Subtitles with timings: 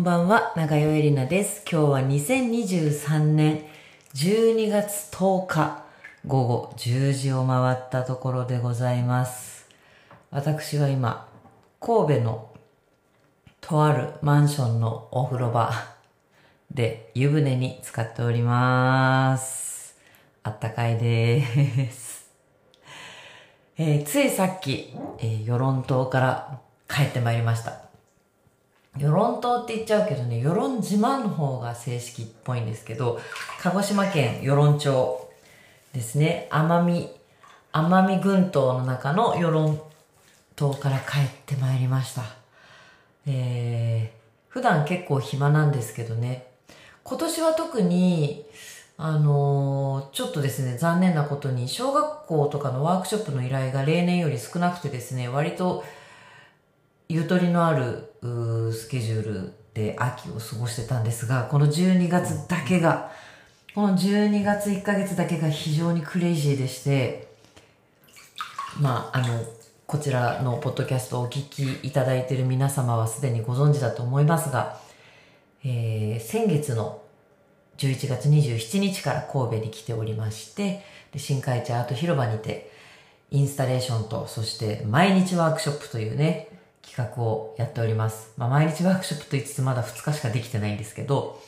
[0.00, 1.62] んばんは、長代エリナです。
[1.70, 3.66] 今日は2023年
[4.14, 5.84] 12月10日
[6.26, 9.68] 午後10時を回ったところでございます。
[10.30, 11.28] 私は今、
[11.80, 12.48] 神戸の
[13.60, 15.70] とあるマンションのお風呂場
[16.70, 19.98] で湯船に浸かっております。
[20.42, 22.26] あったかいです。
[23.76, 27.89] えーついさっき、えー、与論島から帰ってまいりました。
[28.96, 33.20] 与論島って言っちゃうけどね、与論島の方が正式っぽいんですけど、
[33.62, 35.30] 鹿児島県与論町
[35.92, 37.08] ですね、奄美、
[37.72, 39.80] 奄美群島の中の与論
[40.56, 42.22] 島から帰ってまいりました。
[43.26, 46.48] えー、普段結構暇なんですけどね、
[47.04, 48.44] 今年は特に、
[48.98, 55.84] あのーちょっとですね、残念なことに、小学校とかのワークショップの依頼が例年より少なくてですね、割と
[57.08, 63.10] ゆとりのあるスケジュールで秋を過ごしてたんですが、この12月だけが、
[63.74, 67.28] この12月1ヶ月だけが非常にクレイジーでして、
[68.78, 69.44] まあ、あの、
[69.86, 74.78] こちらのポッドキャストをお聞きいただいている皆様はすでにご存知だと思いますが、
[75.64, 77.02] えー先月の
[77.78, 82.70] 11月27日から神戸に来ておりまして、で新海地アート広場にて、
[83.30, 86.49] インスタレーションと、そして毎日ワークショップというね、
[86.82, 88.32] 企画をやっております。
[88.36, 91.40] まあ、毎日ワークショップと言いつつまだ2日しかできてないんですけど、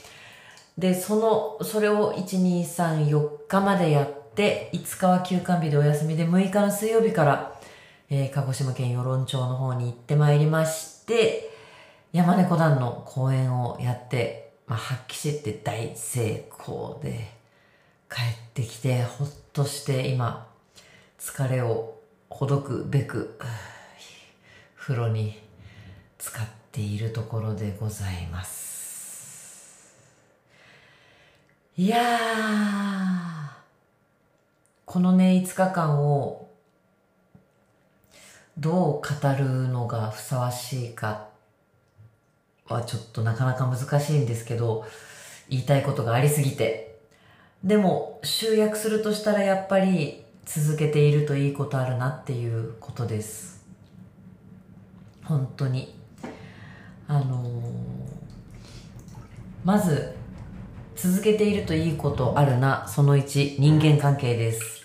[0.79, 1.17] で、そ
[1.61, 7.61] の、それを1、2、3、4日までやって、5日は休館日でお休みで、6日の水曜日から、
[8.09, 11.51] えー鹿児島県与論町の方に行ってまいりまして、
[12.13, 17.43] 山猫団の公演をやって、まあ、発揮して大成功で、
[18.11, 20.47] 帰ってきて、ほっとして、今、
[21.19, 23.39] 疲れをほどくべく、
[24.85, 25.41] 風呂に
[26.19, 29.95] 使っているところでございます。
[31.77, 33.49] いやー、
[34.85, 36.49] このね、5日間を
[38.59, 39.03] どう語
[39.39, 41.29] るのがふさわしいか
[42.67, 44.85] はちょっとなかなか難しいんですけど、
[45.49, 46.99] 言いたいことがありすぎて。
[47.63, 53.62] でも、集約するとしたらやっぱり続けているといいことあるなっていうことです。
[55.25, 55.95] 本当に。
[57.09, 58.13] あのー
[59.65, 60.17] まず、
[60.97, 64.83] 続けているといいことあるな、その1、人間関係です。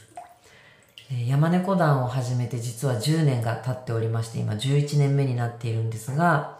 [1.25, 6.59] 山猫団を始めて実は10年が経っておりまして、今11年目になっているんですが、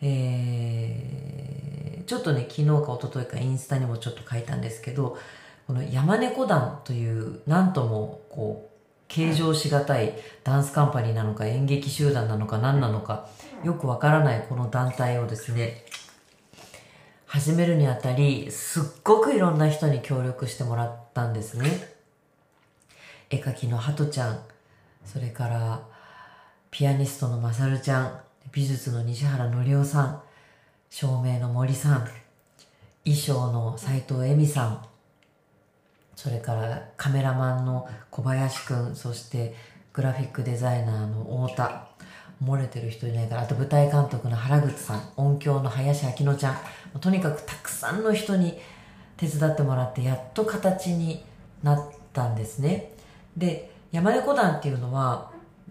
[0.00, 1.30] えー
[2.10, 5.16] ちょっとね、昨日か一昨日かインスタにもちょっと書いたんですけど、
[5.68, 8.69] この山猫団という、なんとも、こう、
[9.10, 13.28] 形状しがたいダンスカンパニーなのか演劇集団なのか何なのか、
[13.64, 15.84] よくわからないこの団体をですね、
[17.26, 21.68] 始めるにあたり、すっごくいろんな人に協力してもらったんですね。
[23.30, 24.40] 絵描きのハトちゃん、
[25.04, 25.82] それから、
[26.70, 28.20] ピアニストのマサルちゃん、
[28.52, 30.22] 美術の西原のりおさん、
[30.88, 32.08] 照明の森さん、
[33.04, 34.89] 衣装の斉藤恵美さん、
[36.22, 39.54] それからカメラマンの小林くん、そして
[39.94, 41.88] グラフィックデザイナーの太田、
[42.44, 48.58] 漏れてる人いないから、あと舞台監督の原口さん、音響の林明乃ちゃん、とにかくたくさんの人に
[49.16, 51.24] 手伝ってもらって、やっと形に
[51.62, 52.92] なったんですね。
[53.34, 55.30] で、山猫団っていうのは、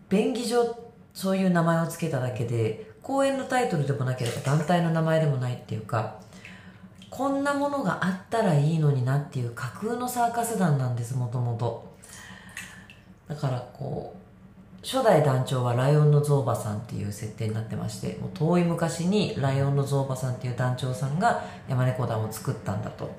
[0.10, 0.76] 便宜上
[1.14, 6.16] そういう名前を付けただけで、公演のタイトルでもなければ団体の名前でもないっていうか、
[7.20, 11.86] こんなものがあったらいいのになっていう架空のサーカス団なんです、もともと。
[13.28, 23.12] だからこう、初代団長はライオンのゾウバさんっていう設定になってまして、もう遠い昔にライオンのゾウバさんっていう団長さんが山猫団を作ったんだと。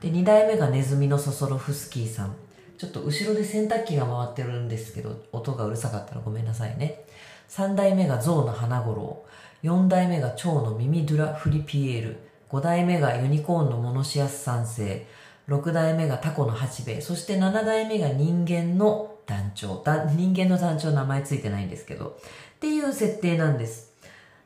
[0.00, 2.36] で、2代目がネズミのソソロフスキーさん。
[2.78, 7.04] ちょっと後ろで洗濯機が回ってるんですけど、音がうるさかったらごめんなさいね。
[7.48, 9.24] 3代目がゾウの花五郎。
[9.64, 12.29] 4代目が蝶の耳ドゥラフリピエール。
[12.50, 15.06] 5代目がユニコーンのモノシアス三世。
[15.48, 17.00] 6代目がタコの八兵衛。
[17.00, 19.82] そして7代目が人間の団長。
[20.16, 22.18] 人間の団長名前ついてないんですけど。
[22.56, 23.92] っていう設定なんです。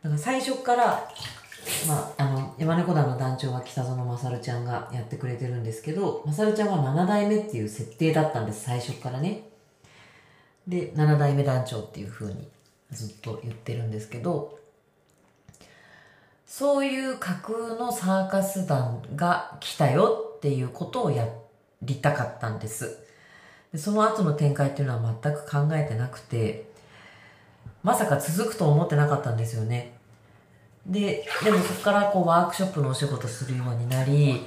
[0.02, 1.08] だから最初から、
[1.88, 9.48] まあ、あの、山猫団の団長は北園勝ちゃんがやってくれてるんですけど、勝ちゃんは7代目っていう設定だったんです、最初からね。
[10.66, 12.48] で、7代目団長っていう風に
[12.90, 14.58] ずっと言ってるんですけど、
[16.56, 21.26] そういう架空のサーカス団が来たよっていうことをや
[21.82, 22.96] りたかったんです。
[23.72, 26.70] でその後の展開っていうのは全く考えてなくて、
[27.82, 29.94] まさか続くと思ってなかったんですよね。
[30.86, 34.46] で、でもそこからこうワークショップのお仕事するようになり、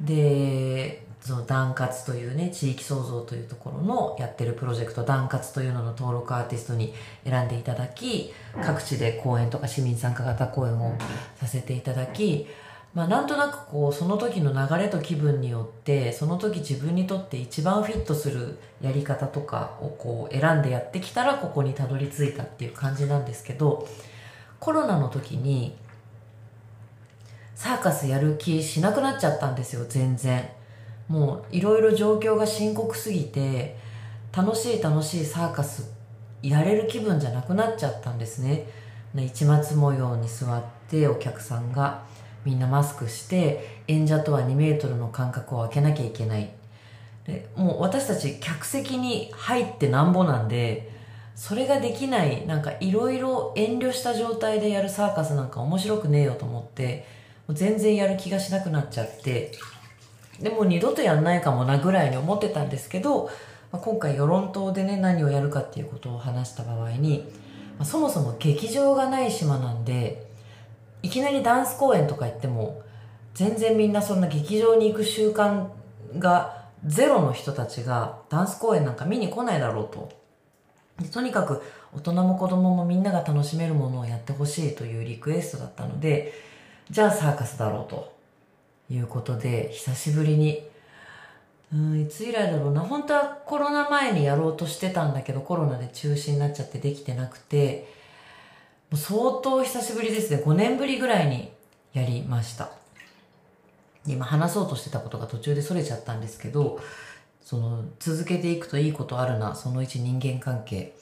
[0.00, 6.94] で、そのダンカツというね、地域創造というところのやってるプロジェクト、ダンカツというのの登録アーティストに
[7.24, 8.32] 選んでいただき、
[8.64, 10.96] 各地で講演とか市民参加型講演を
[11.36, 12.46] させていただき、
[12.94, 23.86] まあなんとなくこう、その時の流れと気分によって、その時自分にとって一番フィットするやり方とかをこう選んでやってきたらここにたどり着いたっていう感じなんですけど、
[24.58, 25.76] コロナの時に
[27.54, 30.48] サーカスやる気しなくなっちゃったんですよ、全然。
[31.10, 33.76] もういろいろ状況が深刻すぎて、
[34.34, 35.92] 楽しい楽しいサーカス
[36.40, 38.66] やれる気分じゃなくなっちゃったんですね。
[39.14, 42.04] 市松模様に座ってお客さんが
[42.44, 46.50] みんなマスクして演者とは2メートルの間隔を空けなきゃいけない
[47.26, 50.90] でもう私たち客席に入ってなんぼなんで
[51.34, 57.06] それができないなんかいろいろ遠慮した状態でやるサーカスなんか面白くねえよと思って
[57.48, 59.52] もう全然やる気がしなくなっちゃって
[60.40, 63.30] でも二度とやんないかもなぐらいに思ってたんですけど、
[63.72, 67.24] まあ、今回与論島でね何をやるかっていうことを話した場合に、
[67.78, 70.26] まあ、そもそも劇場がない島なんで
[71.02, 72.82] いきなりダンス公演とか行っても
[73.34, 75.68] 全然みんなそんな劇場に行く習慣
[76.18, 80.20] がゼロの人たちがダンス公演なんか見に来ないだろうと。
[81.12, 81.62] とにかく
[81.94, 86.34] 大人も子供もみんなが楽しめるものをやってほしいというリクエストだったので、
[86.90, 88.12] じゃあサーカスだろうと
[88.90, 90.62] いうことで、久しぶりに、
[91.72, 92.80] うん、いつ以来だろうな。
[92.80, 97.88] 本当はコロナ前にやろうとしてたんだけど、コロナで中止になっちゃってできてなくて、
[98.90, 100.42] もう相当久しぶりですね。
[100.44, 101.52] 5年ぶりぐらいに
[101.92, 102.70] やりました。
[104.06, 106.80] 今話そうとしてたことが途中でそれちゃったんですけど、
[107.40, 110.96] その続けていくといいことあるな、その1人間関係。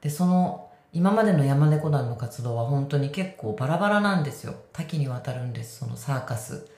[0.00, 4.54] で、その今までの山猫団の活動は本当に結構バラバラなんですよ。
[4.72, 5.78] 多岐にわたるんです。
[5.80, 6.68] そのサーカス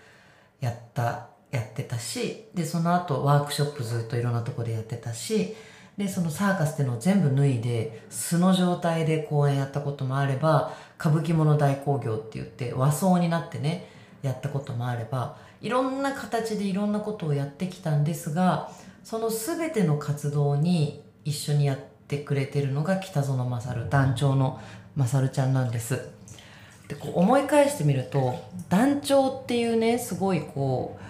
[0.60, 5.54] やった、やってたし、で、その後ワークショップずっといろんなとこでやってたし、
[5.96, 13.88] で、そのサーカスっていうのを全部脱いで、素の状態で公演やったこともあれば、歌舞伎物大興行って言って和装になってね、
[14.22, 18.70] やったこともあれば、いろんな形でいろんなことをやってきたんですが、
[19.04, 24.60] その全ての活動に一緒にやってくれてるのが北園勝、団長の
[24.96, 26.15] 勝ちゃんなんです。
[26.88, 28.38] で、こう思い返してみると、
[28.68, 31.02] 団長っていうね、すごいこう、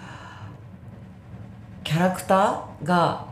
[1.83, 3.27] キャラクターが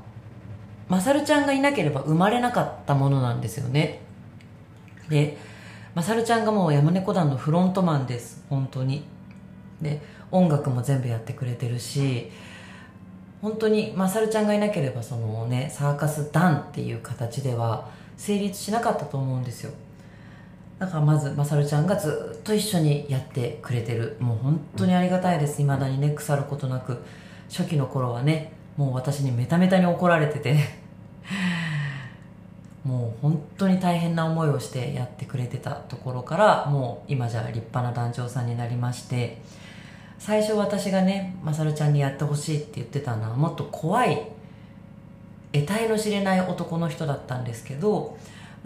[0.87, 4.01] まさるちゃんがいなければ生まれなかったものなんですよね。
[5.09, 5.37] で、
[5.95, 9.05] まさるちゃんがもう山猫団のフロントマンです、本当に。
[9.81, 10.01] で、
[10.31, 12.31] 音楽も全部やってくれてるし、
[13.41, 19.71] 本当にまさるちゃんがいなければそのね、サーカス団っていう形では成立しなかったと思うんですよ。
[20.79, 24.17] だからまずまさるちゃんがずっと一緒にやってくれてる。
[24.19, 25.57] もう本当にありがたいです。
[25.57, 26.97] 未だにね、腐ることなく。
[27.49, 30.57] 初期の頃はね、もう私にメタメタに怒られてて
[32.83, 39.41] もう本当に大変な思いをしてやってくれてたところからもう今じゃ立派な団長さんになりまして
[40.19, 44.27] 最初私がねまさるちゃんにやってほしいって言ってたのはもっと怖い
[45.53, 48.17] 得体の知れない男の人だったんですけど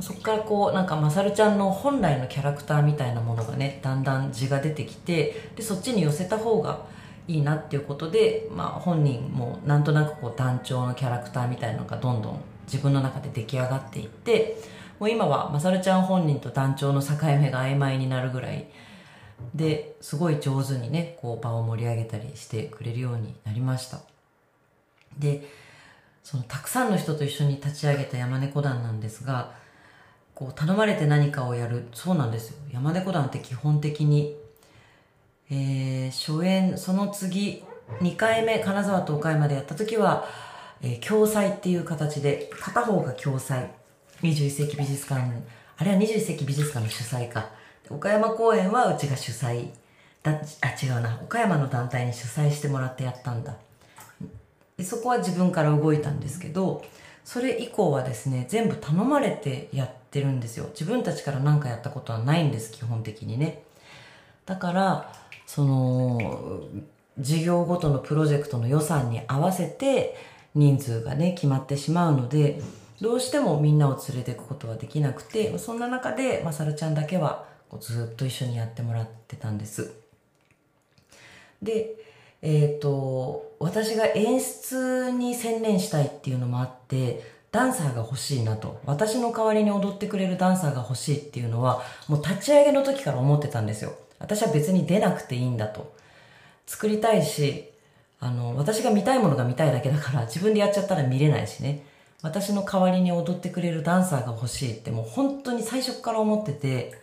[0.01, 6.85] そこからこうなんかまさるちゃんの本来のキャラクターみたいなものがねだんだん字が出てきてでそっちに寄せた方が
[7.27, 14.57] いいなっていうことで、まあ、本人もなんとなくこう団長のキャラクターみたいなのがどんどん自分の中で出来上がっていって
[14.99, 18.67] もう今はまさるちゃん本人と団長の境目が曖昧になるぐらい
[19.53, 23.99] ですごい上手にねこう場を盛り上げたりしてくれるようになりました。
[25.17, 25.47] で
[26.23, 29.53] そのたくさんの人と一緒に立ち上げた山猫団なんですが
[30.39, 34.35] こう頼まれて何かをやるそうなんですよ山猫団って基本的に
[35.51, 37.63] えー、初演、その次、
[38.01, 40.27] 2回目、金沢と岡山でやった時は、
[40.81, 43.67] えー、共催っていう形で、片方が共催。
[44.21, 45.21] 21世紀美術館、
[45.77, 47.49] あれは21世紀美術館の主催か。
[47.89, 49.69] 岡山公演はうちが主催。
[50.21, 51.19] だ、あ、違うな。
[51.23, 53.55] 岡山の団体に主催してもらってやったんだ。
[54.77, 56.85] でそこは自分から動いたんですけど、
[57.25, 60.67] それ以降はですね、全部頼まれてやってるんですよ。
[60.71, 63.63] 自分たちから何かやったことはないんです、基本的にね。
[64.45, 65.13] だから、
[65.45, 66.63] その、
[67.19, 70.15] 事業ごとのプロジェクトの予算に合わせて
[70.55, 72.61] 人数がね、決まってしまうので、
[73.01, 77.45] どうしてもみんなを連れていくことはできなくて、そんな中で、まさるちゃんだけは
[77.79, 79.93] ずっと一緒にやってもらってたんです。
[81.61, 81.95] で、
[82.41, 88.79] えっ、ー、と、私が演出に専念したいっていうのもあって、ダンサーが欲しいなと。
[88.85, 93.93] 私の代わりに踊ってくれるダンサーが欲しいっていうのは、もう立ち上げの時から思ってたんですよ。
[94.19, 95.93] 私は別に出なくていいんだと。
[96.67, 97.71] 作りたいし、
[98.19, 101.83] あの、私が見たいものが見たいだけだから自分でやっちゃったら見れないしね。
[102.21, 106.93] 私の代わりに踊ってくれるダンサーが欲しいってもう本当に最初から思ってて、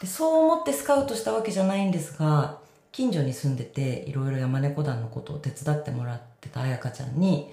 [0.00, 2.58] でそう思ってスカウトしたわけじゃないんですが、
[2.92, 7.52] 近所に住んでていろいろ山猫団のことを手伝ってもらってた彩香ちゃんに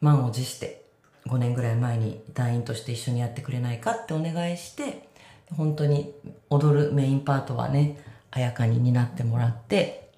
[0.00, 0.81] 満を持して
[1.26, 5.08] 5年ぐらい前に団員として一緒にやってくれないかってお願いして
[5.56, 6.12] 本当に
[6.50, 10.10] 踊るメインパートはね彩香に担ってもらって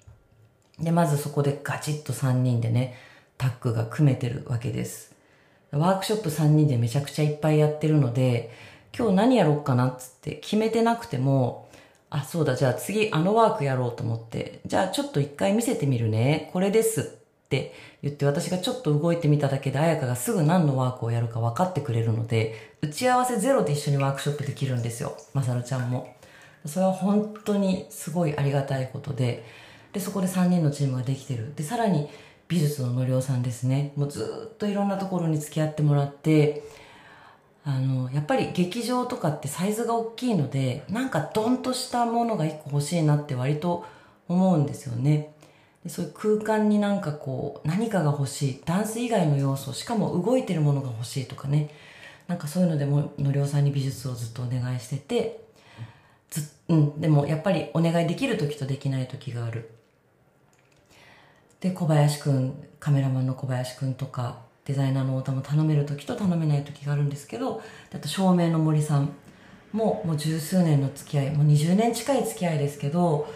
[0.79, 2.95] でまずそこでガチッと3人でね
[3.37, 5.13] タッグが組めてるわけです
[5.71, 8.51] ワークショップ3人でめちゃくちゃいっぱいやってるので
[8.97, 11.65] 今日何やろうかなっつって決めてなくても
[12.09, 16.49] あ、そうだ、じゃあ次あのワークやろうと思って、じゃあちょっと一回見せてみるね。
[16.53, 25.15] これですって言って私がちょっと動いてみただけで彩香がすぐ何のワークをやるか分かってくれるので、打ち合わせゼロで一緒にワークショップできるんですよ。
[25.33, 26.15] まさるちゃんも。
[26.65, 29.45] それは本当にすごいありがたいことで、
[29.93, 31.53] で、そこで3人のチームができてる。
[31.55, 32.09] で、さらに
[32.47, 33.93] 美術ののりおさんですね。
[33.95, 36.63] もうずっといろんなところに付き合ってもらって、
[37.63, 43.85] あの、やっぱり劇場とかってサイズが大きいので、なんかドンとしたものが一個欲しいなって割と
[44.27, 45.34] 思うんですよね。
[45.85, 46.11] でそういう
[46.41, 48.61] 空間になんかこう、何かが欲しい。
[48.65, 51.69] ダンス以外の要素、しかも動いてるものが欲しいとかね。
[52.27, 55.45] なんかそういうのでも、のりおさんに美術をずっとお願いしてて、
[56.31, 59.69] ずうん、でもやっぱりお願いできる時とできない時がある。
[61.61, 67.61] で、小林くん、カメラマンの小林くんとか、デザイナーの太田も頼める時と頼めない時があるんですけど
[67.93, 69.13] あと照明の森さん
[69.71, 73.27] ももう十数年の付き合いもう20年近い付き合いですけど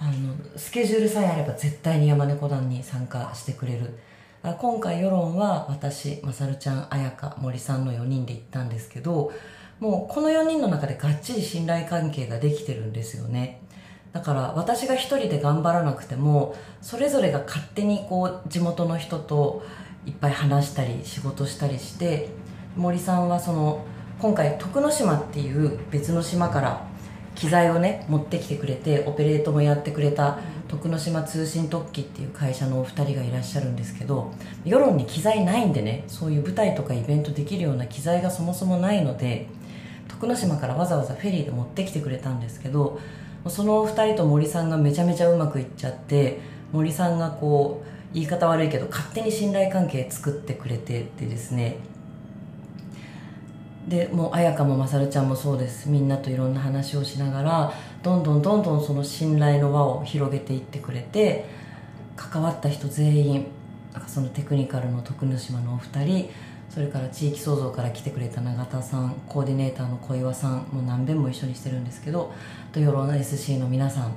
[0.00, 0.12] あの
[0.56, 3.98] スケジュールさえあれば絶対に山猫団に参加してくれる。
[4.60, 9.32] 今回世論は私まさるちゃん彩香森さんの4人で行ったんですけど
[9.80, 13.60] もうこの4人の中でがっちり信頼関係ができてるんですよね。
[14.12, 19.64] だから私が一人で頑張らなくてもそれぞれが勝手にこう地元の人と
[20.06, 22.28] いっぱい話したり仕事したりして
[22.76, 23.84] 森さんはその
[24.20, 26.87] 今回徳之島っていう別の島から
[27.38, 34.32] 機材をね持ってきてくれてオペレートもやってくれた徳之島通信特技っていう会社のお二人がいらっしゃるんですけど
[34.64, 39.46] 世論に機材ないんでねそういう舞台とかイベントできるような機材がそもそもないので
[40.08, 42.98] 徳之島からわざわざフェリーで持ってきてくれたんですけど
[43.46, 46.40] そのお二人と森さんがめちゃめちゃうまくいっちゃって
[46.72, 51.76] 森さんがこう言い方悪いけど勝手に信頼関係作ってくれてってですね
[53.88, 55.88] でもう彩香もまさるちゃんもそうです。
[55.88, 61.46] みんなといろんな話をしながらどんどんどんどんその信頼の輪を広げていってくれて
[62.16, 63.46] 関わった人全員
[64.06, 66.30] そのテクニカルの徳之島のお二人
[66.68, 72.32] それから地域創造から来てくれた永田さんコーディネーターの小岩さんもう何遍も一緒にしてるんですけど
[72.72, 74.12] と世論 SC の皆さん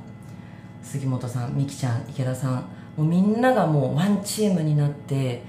[0.84, 2.54] 杉本さん美樹ちゃん池田さん
[2.98, 5.44] もうみんながもうワンチームになって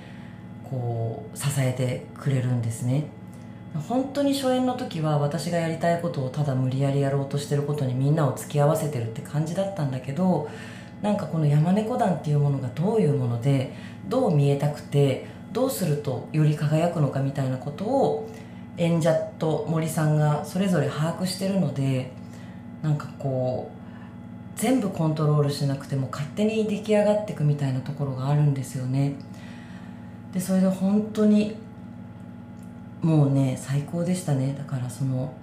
[0.70, 3.04] こう支えてくれるんですね。
[3.80, 10.50] 本当に初演の時は私がやりたいことをただ無理やりやろうとしてることにみんなを付き合わせてるって感じだったんだけど
[11.00, 13.72] なんかこの山猫団っていうものがどういうもので
[14.08, 18.28] どう見えたくてどうするとより輝くのかみたいなことを
[18.76, 22.12] 演者と森さんがそれぞれ把握してるので
[22.82, 29.14] なんかこう全部コントロールしなくても勝手に出来上がっていくみたいなところがあるんですよね。
[30.32, 31.56] でそれで本当に
[33.02, 34.54] もうね最高でしたね。
[34.56, 35.34] だからその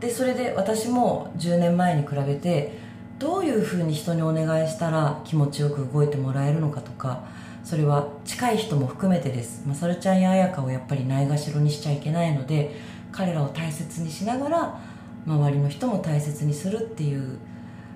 [0.00, 2.78] でそれで私も10年前に比べて
[3.18, 7.24] どういうふうに人にお願いしたら気持ちよく動いてもらえるのかとか
[7.62, 9.64] それは近い人も含めてです。
[9.66, 12.74] まさるちゃんや彩香をやっぱりないがしろにしちゃいけないので
[13.12, 14.80] 彼らを大切にしながら
[15.26, 17.38] 周りの人も大切にするっていう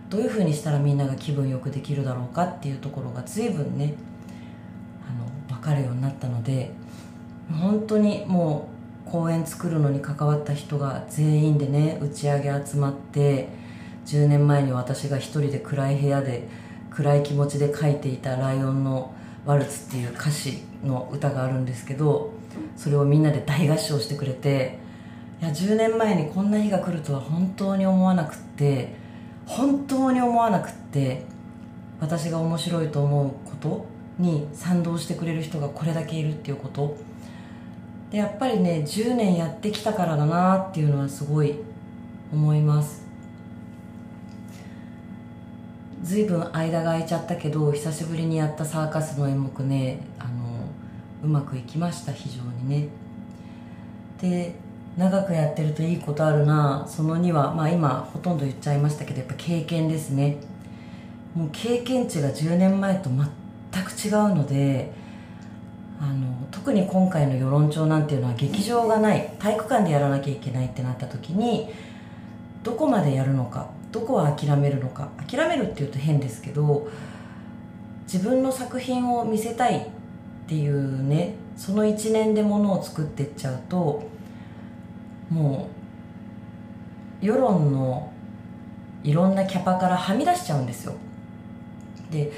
[0.09, 3.95] どういうふうにしたらみんなが気分よくできるだろうかっていうところが随分ね
[5.07, 6.71] あの分かるようになったので
[7.53, 8.77] 本当にもう
[9.11, 13.49] 公演作るのに関わった人が全員でね打ち上げ集まって
[14.07, 16.49] 10年前に私が一人で暗い部屋で
[16.91, 19.12] 暗い気持ちで書いていた「ライオンの
[19.45, 22.33] ワルツ」っていう歌詞の歌があるんですけど
[22.77, 24.79] それをみんなで大合唱してくれて
[25.41, 28.95] いや10年前にこんな日が来るとは本当に思わなくって
[29.47, 31.25] 本当に思わなくって
[32.00, 33.87] 私が面白いと思うこと
[34.19, 37.08] に賛同してくれる人がこれだけいるっていうこと。
[38.11, 41.57] でやっぱりね10年やってきたからだなっていうのはすごい
[42.33, 43.07] 思います。
[46.03, 50.31] 随分間が空いちゃったけど久しぶりにやったサーカスの演目ねあの
[51.23, 52.88] うまくいきました非常にね。
[54.21, 54.55] で
[54.97, 60.38] 長くやってるといいことあるなその2はまあ今ほとんど言っちゃいましたけどやっぱ経験ですね。
[61.35, 64.93] もう経験値が10年前と全く違うので
[66.00, 71.69] あの特に今回の世論調なんていうのは劇場がない体育館でやらなきゃいけないってなった時に
[72.62, 76.88] どこまでやるのかどこは諦めるのか諦めるっていうと変ですけど
[78.05, 79.87] 自分の作品を見せたいっ
[80.47, 84.05] ていうねその一年でものを作ってっちゃうと
[85.31, 85.69] も
[87.23, 88.12] う世論の
[89.02, 90.95] いろんなキャパからはみ出しちゃうんですよ。
[92.11, 92.33] で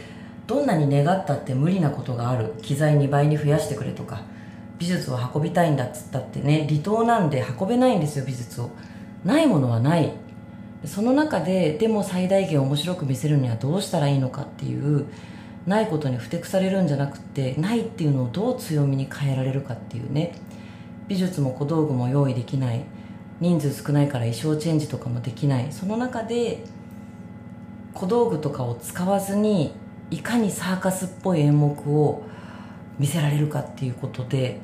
[0.51, 2.55] どんなに願ったって無理なことがある。
[2.61, 4.23] 機材2倍に増やしてくれとか。
[4.81, 6.67] 美術を運びたいんだっつったってね。
[6.69, 8.71] 離島なんで運べないんですよ美術を。
[9.25, 10.13] ないものはない。
[10.85, 15.07] その中ででも最大限面白く見せるにはどうしたらいいのかっていう
[15.67, 20.33] ないことにふてくされるんじゃなくてないっていうのをどう強みに変えられるかっていうね。
[21.07, 22.83] 美術も小道具も用意できない。
[23.39, 25.69] 人数少ないから衣装チェンジとかもできない。
[25.71, 26.65] その中で
[27.95, 29.75] 小道具とかを使わずに
[30.11, 32.23] いかにサーカスっぽい演目を
[32.99, 34.61] 見せられるかっていうことで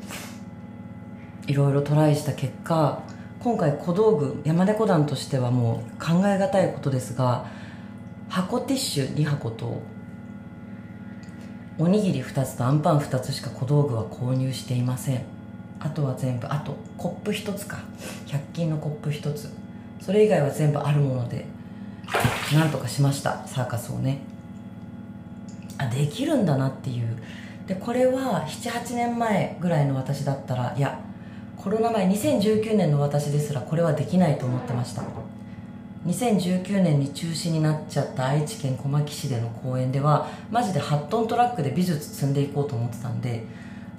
[1.47, 3.03] いろいろトライした結果
[3.41, 7.47] 今回小道具山猫団としてはもう考え難いことですが
[8.29, 9.81] 箱ティッシュ2箱と
[11.79, 15.25] おにぎり2つとあんパン2つしか小道具は購入していません。
[15.79, 17.81] あとは全部あとコップ1つか。
[18.26, 19.53] 100均のコップ1つ。
[20.00, 21.45] それ以外は全部あるもので
[22.55, 24.21] なんとかしましたサーカスをね。
[25.78, 27.06] あできるんだなっていう。
[27.66, 31.00] でこれは78年前ぐらいの私だったらいや
[31.56, 35.02] コロナ前2019年の私ですらこれはできないと思ってました。
[36.06, 43.45] 2019年に中止になっちゃった愛知県小牧市での公演ではマジで8トントラックで美術積んでいこうと思ってたんで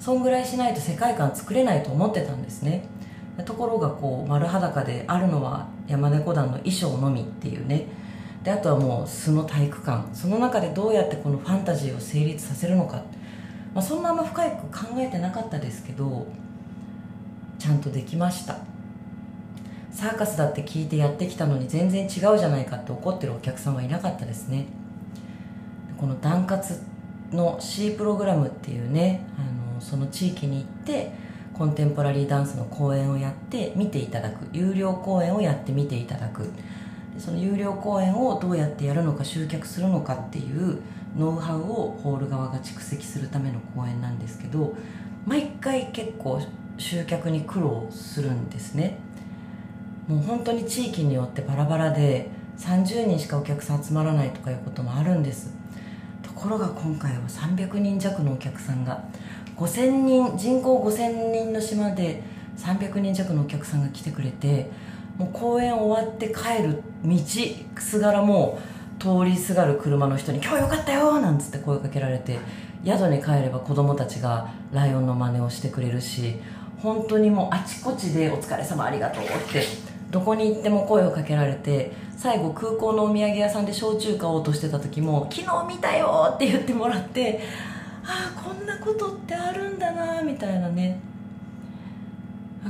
[0.00, 2.88] そんぐらいしないと世界観作れないと思ってたんですね。
[3.44, 7.86] ところがこう丸裸であるのは山猫団の衣装のみっていうね。
[8.44, 10.14] であとはもう素の体育館。
[10.14, 13.02] その中でどうやってこのファンタジーを成立させるのか、
[13.74, 16.26] まあ、そんなあんま深く考えてなかったですけど
[17.58, 18.58] ちゃんとできました。
[19.90, 24.66] サーカスだって聞いてやってきたのに全然違うじゃないかって怒ってるお客さんはいなかったですね。
[25.98, 26.80] このダンカツ
[27.32, 31.10] の C プログラムっていうねあのその地域に行って
[31.52, 34.46] コンテンポラリーダンスの公演をやって見ていただく。
[34.52, 36.48] 有料公演をやって見ていただく。
[37.18, 40.80] その有料公演をどうやってやるのか集客するのかっていう
[41.16, 44.76] ノウハウをホール側が蓄積するための公演なんですけど
[45.26, 46.40] 毎回結構
[46.78, 48.98] 集客に苦労するんですね。
[50.06, 55.52] もう本当に地域によってバラバラで30人しかお客さん集まらないとかいうこともあるんです。
[56.22, 59.04] ところが今回は300人弱のお客さんが
[59.56, 62.22] 5000人人口5000人の島で
[62.56, 64.70] 300人弱のお客さんが来てくれて
[65.18, 67.16] もう公演終わって帰る道
[67.80, 68.58] すがらも
[68.98, 72.38] 通りすがる車の人に「今日よかったよ!」なんつって声かけられて
[72.84, 76.36] 宿に帰れば子供たちがライオンの真似をしてくれるし
[76.82, 79.62] 本当にもうあちこちで「お疲れ様ありがとう」って
[80.10, 87.40] どこに行っても声をかけられて最後空港のお土産屋さんで焼酎買おうとしてた時も「昨日見たよ!」って言ってもらって
[88.04, 90.98] ああこんなことってあるんだなみたいなね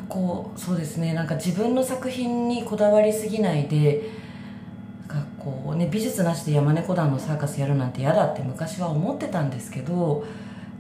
[0.09, 1.15] こうそうですね。
[1.15, 4.11] なんか自分の作品にこだわりすぎないで
[5.09, 10.27] なんかこう、ね、美術なしで山猫団のサーカスやるなんて嫌だって昔は思ってたんですけど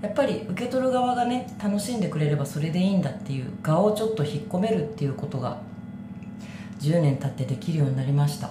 [0.02, 5.60] やっぱり受け取る側がね楽しんでくれればそれでいいんだっていう側をちょっと引っ込めるっていうことが
[6.80, 8.50] 10年経ってできるようになりました。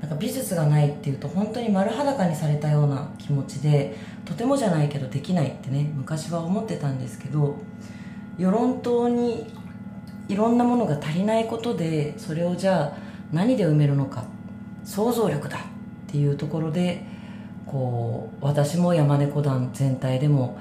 [0.00, 7.56] なんか美術がないっていうと本当に丸裸にされたような気持ちでとてもじゃないけどできないってね昔は思ってたんですけど
[8.36, 9.50] 世論党に
[10.28, 12.96] いろんなものが足りないことでそれをじゃあ
[13.32, 14.24] 何で埋めるのか
[14.84, 15.60] 想像力だっ
[16.06, 17.04] ていうところで
[17.66, 20.58] こう私も山猫団全体でも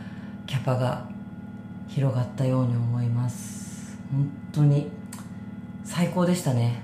[0.47, 1.07] キャパが
[1.87, 3.97] 広がったように思います。
[4.11, 4.89] 本当に
[5.83, 6.81] 最高でしたね。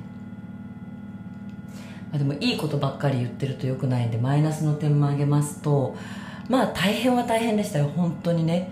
[2.14, 5.96] でもいいことばっかり言ってるとよくないんでマイナスの点も挙げますと
[6.48, 7.92] まあ大変は大変でしたよ。
[7.96, 8.72] 本当にね。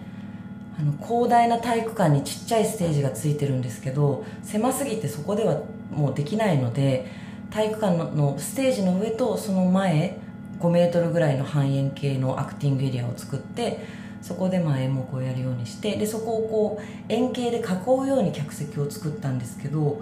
[0.80, 5.62] あの広大な体育館にちっちゃいステージがついてるんですけど狭すぎてそこでは
[5.92, 7.08] もうできないので
[7.50, 10.20] 体育館のステージの上とその前
[10.60, 13.86] 5メートルぐらいの半円形のアクティングエリアを作って
[14.22, 17.62] そこでまあ演目をやるようにしてでそこをこう円形で囲
[18.04, 20.02] うように客席を作ったんですけど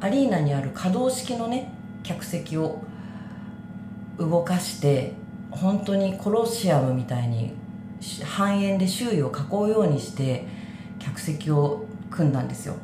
[0.00, 2.80] アリーナにある可動式のね客席を
[4.18, 5.12] 動かして
[5.50, 7.54] 本当にコロシアムみたいに
[8.24, 10.46] 半円で周囲を囲うようにして
[10.98, 12.74] 客席を組んだんですよ。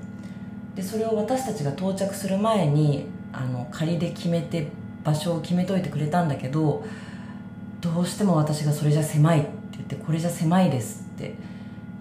[0.75, 4.69] でそれを私たちが到着する前にあの仮で決めて
[5.05, 6.85] 場所を決めといてくれたんだけど
[7.81, 11.35] どうしても私がそれじゃ狭いって言ってこれじゃ狭いですって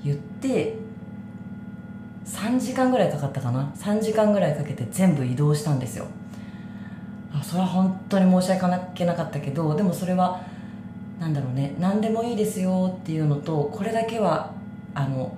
[0.04, 0.78] 言って
[2.26, 6.06] 3時間ぐらいかかったかな？3時間ぐらいかけて全部移動したんですよ。
[7.34, 10.42] あそれは本当に申し訳なかったけどでもそれは
[11.22, 14.54] なんだろうね何でもいいですよっていうのとこれだけは
[14.96, 15.38] あの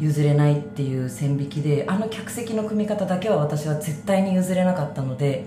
[0.00, 5.44] 譲れないっていう線引きであの客席の組み方だけは私は絶対に譲れなかったので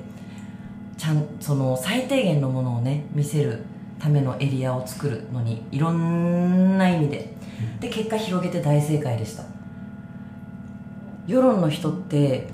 [0.98, 3.64] ちゃんその最低限のものをね見せる
[4.00, 7.34] ためのエリアを作るのにいろんな意味で。
[7.80, 9.44] で結果広げて大正解でした。
[11.28, 12.50] 世論の人って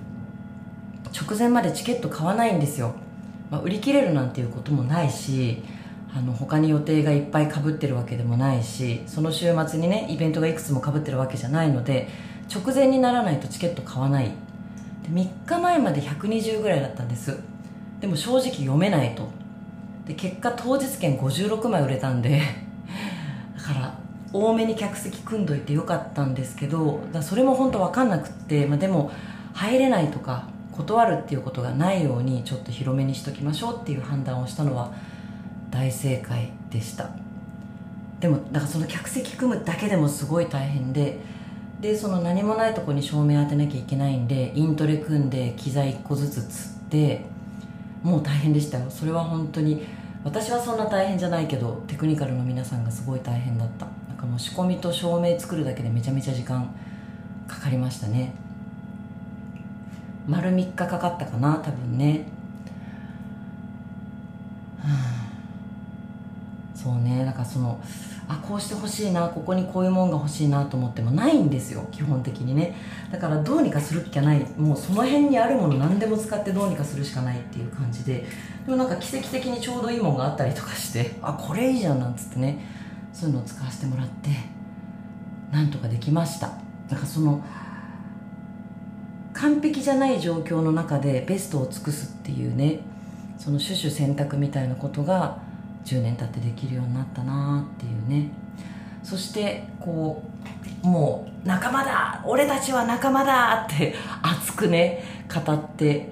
[1.13, 2.93] 直前までチケット買わないんですよ、
[3.49, 5.63] まあ、売り切れるなんていうこともないし
[6.15, 12.07] あの他に予定がいっぱいかぶってるわけでもないしその週末にねイベントがいくつもかぶってるわけじゃないので
[12.53, 14.31] 直前にならないとチケット買わない。
[15.03, 17.39] で3日前まで120ぐらいだったんです。
[18.01, 19.29] でも正直読めないと。
[20.07, 22.41] で結果当日券56枚売れたんで
[23.55, 23.93] だから
[24.33, 29.11] 多めに客席組んどいてよかったんですけどだそれも本当分かんなくって、まあ、でも
[29.53, 34.91] 入れないとか断るっていうことがないようにちょっと広めにしときましょうっていう判断をしたのは
[35.69, 37.09] 大正解でした。
[38.19, 41.19] でもだからその客席組むだけでもすごい大変で
[41.79, 47.25] でその何もないとこに照明当てなきゃいけないんでイントレ組んで機材1個ずつつって
[48.03, 48.89] もう大変でしたよ。
[48.89, 49.85] それは本当に
[50.23, 53.85] 私はそんな大変じゃないけどテクニカルの皆さんがすごい大変だった。
[54.09, 56.69] なんかもう仕込みと照明作るだけでめちゃめちゃ時間
[57.47, 58.33] かかりましたね。
[60.27, 62.27] 丸3日かかったかな多分ね、
[64.79, 65.18] はあ、
[66.83, 67.25] そうね。
[67.25, 67.81] なんかその
[68.27, 72.75] あこうしてほしいなここにこういうもんが欲しいなと思ってもないんですよ基本的にね。
[73.11, 74.45] だからどうにかするっきゃない。
[74.57, 78.25] もうその辺にあるもの何でも使ってどうにかするしかないっていう感じで。
[78.65, 82.65] でもなんか奇跡的にちょうどいいもんがあったりとかしてあこれいいじゃんなんつってね。
[83.11, 84.29] そういうのを使わせてもらって
[85.51, 86.51] なんとかできました。
[86.89, 87.43] なんかその
[89.33, 92.81] 完璧じゃない状況の中でベストを尽くすっていうね
[93.37, 95.39] その種々選択みたいなことが
[95.85, 98.31] 10年経ってできるようになったなっていうね。
[99.03, 100.23] そしてこ
[100.83, 106.09] うもう仲間だ俺たちは仲間だって熱くね語って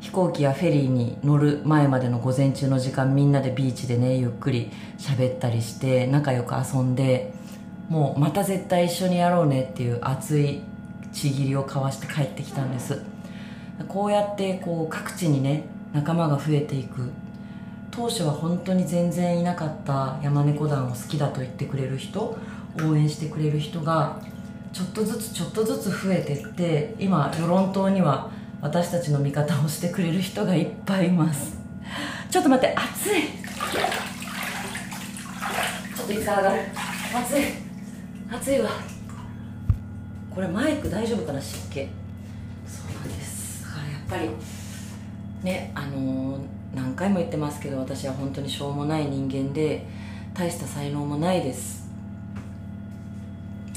[0.00, 7.32] 飛行機やフェリーに乗る前までの午前中の時間みんなでビーチでねゆっくり喋ったりして仲良く遊んで
[7.88, 10.62] もうまた絶対一緒にやろうねっていう熱い
[11.12, 13.00] ちぎりを交わして帰ってきたんです。
[13.88, 17.10] こうやってこう各地にね仲間が増えていく。
[17.96, 22.36] 当初は本当に全然いなかった山猫団を好きだと言ってくれる人
[22.82, 24.20] 応援してくれる人が
[24.72, 31.56] ちょっとずつちょっとずつ増えてって今与論島には私たちの味方をしてくれる人がいっぱいいます。
[32.30, 33.22] ちょっと待って暑い！
[35.96, 36.62] ちょっといつ上がる。
[37.14, 37.42] 暑い。
[38.32, 38.70] 暑いわ。
[40.34, 41.82] これマイク大丈夫かな湿気。
[42.66, 43.62] そうなんです。
[43.62, 44.34] だからやっぱ
[45.44, 49.86] りねあのー何回も言ってますけど私は本当にしょうもない人間で
[50.32, 51.84] 大した才能もないです。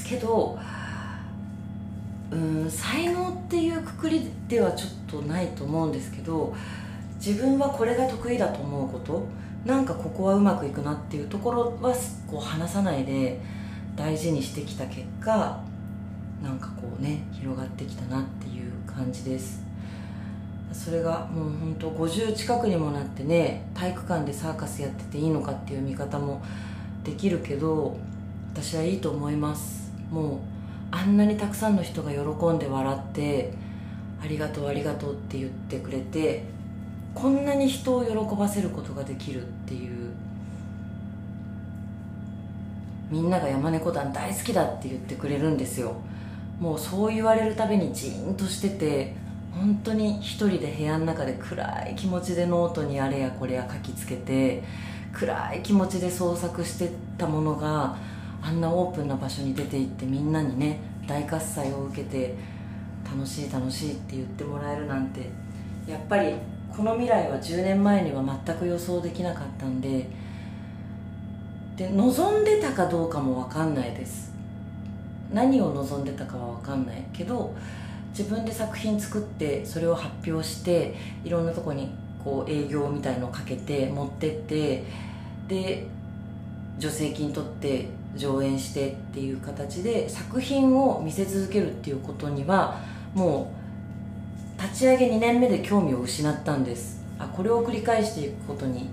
[0.04, 0.58] けど
[2.30, 6.54] うん才能っていうくくりではちょっとないと思うんですけど
[7.16, 9.26] 自分はこれが得意だと思うこと
[9.64, 11.94] なんかここはうまくいくなっていうところは
[12.26, 13.40] こう話さないで
[13.96, 15.60] 大事にしてきた結果
[16.42, 19.67] なんかこうね広がってきたなっていう感じです。
[20.72, 26.42] それがもう本当50近くにもなってね体育館でサーカスやってていいのかっていう見方も
[27.04, 27.96] できるけど
[28.52, 29.92] 私はいいと思います。
[30.10, 30.38] もう
[30.90, 33.52] あんなにたくさんの人が喜んで笑って
[34.22, 36.44] ありがとうありがとうって言ってくれて
[37.14, 40.10] こんなに人を喜ばせることができるっていう
[43.10, 45.96] みんなが山猫団大好きだって言ってくれるんですよ。
[46.60, 49.14] もうそう言われるたびにジーンとしてて
[49.58, 54.62] 本当に一人で部屋の中で暗い気持ちでノートにあれやこれや書きつけて
[55.12, 57.96] 暗い気持ちで創作してたものが
[58.40, 62.34] あんなオープンな場所に出て行ってみんなにね大喝采を受けて
[63.04, 65.28] 楽しい楽しいって言ってもらえるなんて
[65.88, 66.34] やっぱり
[66.74, 70.08] この未来は10年前には全く予想できなかったんで
[71.76, 74.28] で望んでたかどうかも分かんないです。
[75.32, 77.54] 何を望んでたかは分かんないけど
[78.18, 81.88] 自分で作品作ってそれを発表していろんなとこに
[82.24, 84.82] こう営業みたいのをかけて持ってって
[85.46, 85.86] で
[86.80, 92.80] 助成金取って上演してっていう形で作品を見せ続けるっていうことには
[93.14, 93.52] も
[94.58, 97.00] う立ち上げ2年目で興味を失ったんです。
[97.20, 98.90] あこれを繰り返していくことに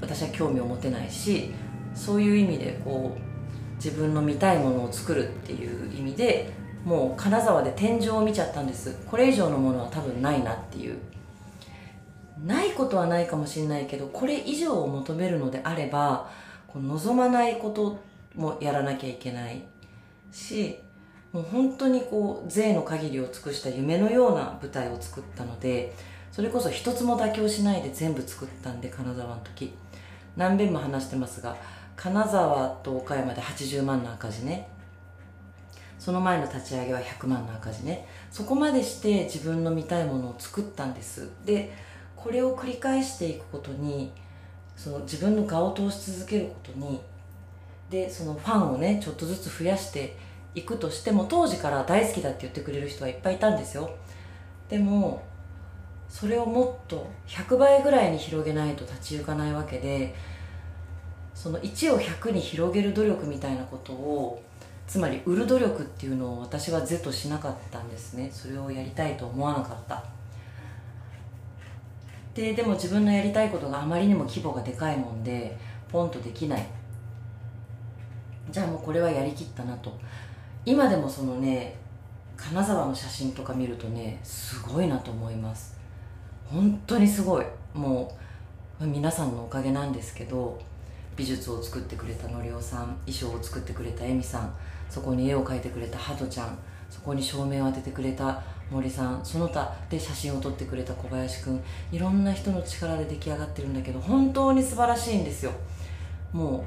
[0.00, 1.52] 私は興味を持てないし
[1.94, 8.96] そういう意味でこう自分の見たいものを作るっていう意味でもう金沢で天井を見ちゃったんです。
[9.06, 10.98] これ以上のものは多分ないなっていう。
[12.44, 16.30] ないことはないかもしれないけどこれ以上を求めるのであれば
[16.74, 18.00] 望まないこと
[18.34, 19.62] もやらなきゃいけない
[20.32, 20.78] し
[21.32, 25.94] もう本当にこう税の限りを尽くした夢のような舞台を作ったので
[26.32, 29.74] それこそ一つも妥協しないで全部作ったんで金沢の時。
[30.36, 31.56] 何遍も話してますが
[31.96, 34.68] 金沢と岡山で80万の赤字ね。
[36.00, 38.08] その前の立ち上げは100万の赤字ね。
[38.30, 41.28] そこまでして自分の見たいものを作ったんです。
[41.44, 41.72] で
[42.16, 44.10] これを繰り返していくことに
[44.76, 47.02] その自分の顔を通し続けることに
[47.90, 50.16] でそのファンをねちょっとずつ増やして
[50.54, 53.90] いくとしても当時から大好きだって言ってくれる人はいっぱいいたんですよ。
[54.70, 55.22] でも
[56.08, 60.14] それをもっと100倍ぐらいに広げないと立ち行かないわけで
[61.34, 64.42] その1を100に広げる努力みたいなことを
[64.90, 68.28] つまり売る努力っていうのを私は是としなかったんですね。
[68.32, 70.02] それをやりたいと思わなかった。
[72.34, 75.56] ででも自分のやりたいことがあまりにも規模がでかいもんで
[75.88, 76.66] ポンとできない。
[78.50, 79.96] じゃあもうこれはやりきったなと。
[80.64, 81.76] 今でもそのね
[82.36, 85.78] 金沢の写真とか見るとねすごいなと思います。
[86.50, 87.46] 本当にすごい。
[87.74, 88.12] も
[88.80, 90.60] う皆さんのおかげなんですけど
[91.16, 94.52] 美術を作ってくれたのりおさん衣装を作ってくれたえみさん
[94.90, 96.58] そこに絵を描いてくれたハトちゃん
[96.90, 105.52] そこに照明を当ててくれた森さんその他で写真を撮ってくれた小林くんいろんな人の力で出来上がってるんだけど本当に素晴らしいんですよ。
[106.32, 106.64] も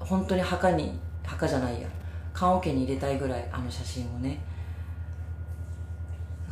[0.00, 1.88] う本当に墓に墓じゃないや
[2.32, 4.40] 棺桶に入れたいぐらいあの写真をね。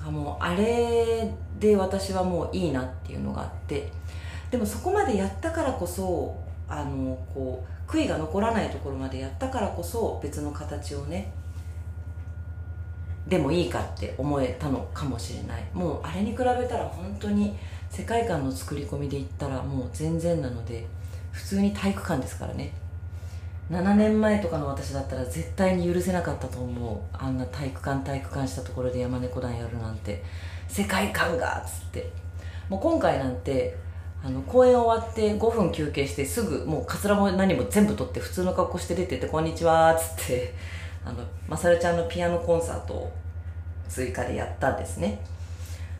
[0.04, 3.92] もうあれで私はもういいなっていうのがあって。
[4.50, 6.34] でもそこまでやったからこそ
[6.68, 11.32] あのこう悔いが残らないところまでやったからこそ別の形をね
[13.26, 15.64] でもいいかって思えたのかもしれない。
[15.74, 17.56] もうあれに比べたら本当に
[17.90, 20.86] 世界観の作り込みで言ったらもう全然なので
[21.32, 22.72] 普通に体育館ですからね。
[23.70, 27.00] 7年前とかの私だったら絶対に許せなかったと思う。
[27.12, 30.22] あんな体育館体育館したところで山猫団やるなんて。
[30.68, 32.10] 世界観がっつって。
[32.68, 33.76] もう今回なんて
[34.22, 40.54] あの公演終わって5分休憩してすぐもうカツラも何も全部取って普通の格好して出てって「こんにちは」っつって
[41.04, 43.12] あのまさるちゃんのピアノコンサートを
[43.88, 45.20] 追加でやったんですね。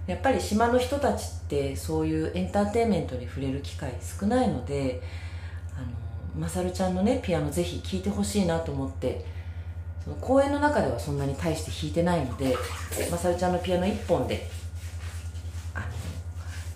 [0.09, 5.03] やっぱり島の人たちってそういうエンターテインメントに触れる機会少ないので
[5.77, 5.87] あの
[6.35, 9.23] まさるちゃんのねピアノぜひ聴いてほしいなと思って
[10.03, 12.57] その公演の中ではそんなに大して弾いてないので
[13.11, 14.49] まさるちゃんのピアノ1本で
[15.75, 15.87] あの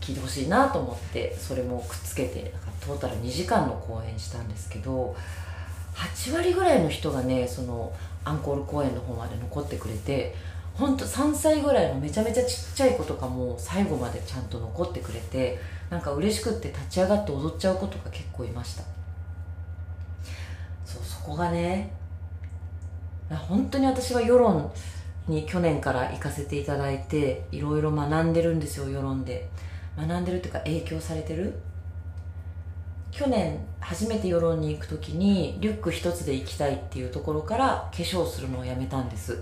[0.02, 2.52] 聴いてほしいなと思ってそれもくっつけて
[2.84, 5.14] トータル2時間の公演したんですけど
[5.94, 7.92] 8割ぐらいの人がねその
[8.24, 10.34] アンコール公演の方まで残ってくれて
[10.74, 15.60] 本当3歳ぐらいのめちゃめちゃちっちゃい子とかも最後までちゃんと残ってくれて
[15.90, 18.82] なんか嬉しくって立ち上がって踊っちゃう子とか結構いました。
[20.84, 21.92] そうそこがね
[23.28, 24.72] 本当に私は世論
[25.28, 29.48] に去年から行かせていただいていろいろ学んでるんですよ世論で。
[29.96, 31.54] 学んでるっていうか影響されてる？
[33.10, 39.38] 去年初めて世論に行く時にリュック一つで行きたいっていうところから化粧するのをやめたんです。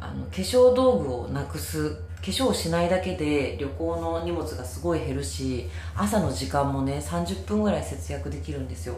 [0.00, 8.96] あの化粧道具をなくす化粧しないだけで旅行の荷物がすごい減るし朝の時間もね30分ぐらい節約できるんですよ。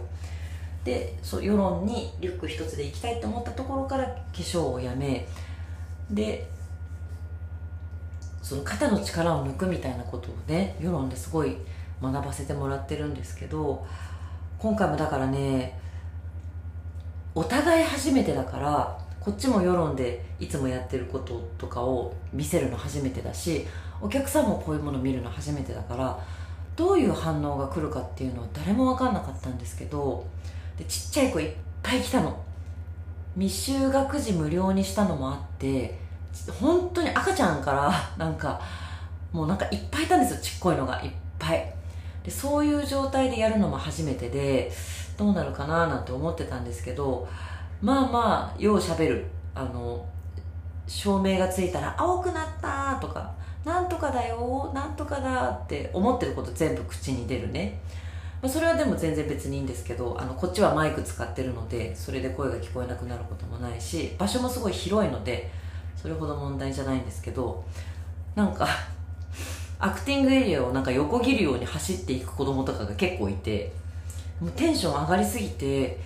[0.84, 5.26] でそう世論にリュック一つで行きたいと思ったところから化粧をやめ。
[6.10, 6.48] で
[8.42, 11.56] その肩の力を抜くみたいなことをね世論ですごい
[12.02, 13.86] 学ばせてもらってるんですけど
[14.58, 15.78] 今回もだからね
[17.34, 23.66] お互い初めてだからこっちも世論でいつもやってることとかを見せるの初めてだし
[24.00, 26.18] お客さんもこういうもの見るの初めてだから
[26.74, 30.26] どういう反応が来るかっていうのは誰も分かんなかったんですけど
[30.76, 31.52] でちっちゃい子いっ
[31.82, 32.42] ぱい来たの。
[33.34, 35.98] 未就学児無料にしたのもあって
[36.60, 38.60] 本当に赤ちゃんから なんか
[39.32, 40.40] もうなんかいっぱいいたんですよ。
[40.40, 41.72] ちっこいのがいっぱい。
[42.24, 44.72] でそういう状態でやるのも初めてで
[45.16, 47.26] どうなるかななんて思ってたんですけど
[47.80, 49.26] まあまあようしゃべる。
[49.54, 50.04] あの
[50.86, 53.32] 照明がついたら青くなったとか
[53.64, 57.80] なんとかだよなんとかだって思ってること全部口に出るね。
[58.48, 65.48] それはでも全然別にいいんですけどあのこっちはマイク使ってるのでそれで声が聞こえなくなることもないし場所もすごい広いので
[66.02, 67.64] それほど問題じゃないんですけど
[68.34, 68.66] なんか
[69.78, 73.72] アクティングエリアをなんか横切るように走っていく子供とかが結構いて
[74.40, 76.00] もうテンション上がりすぎて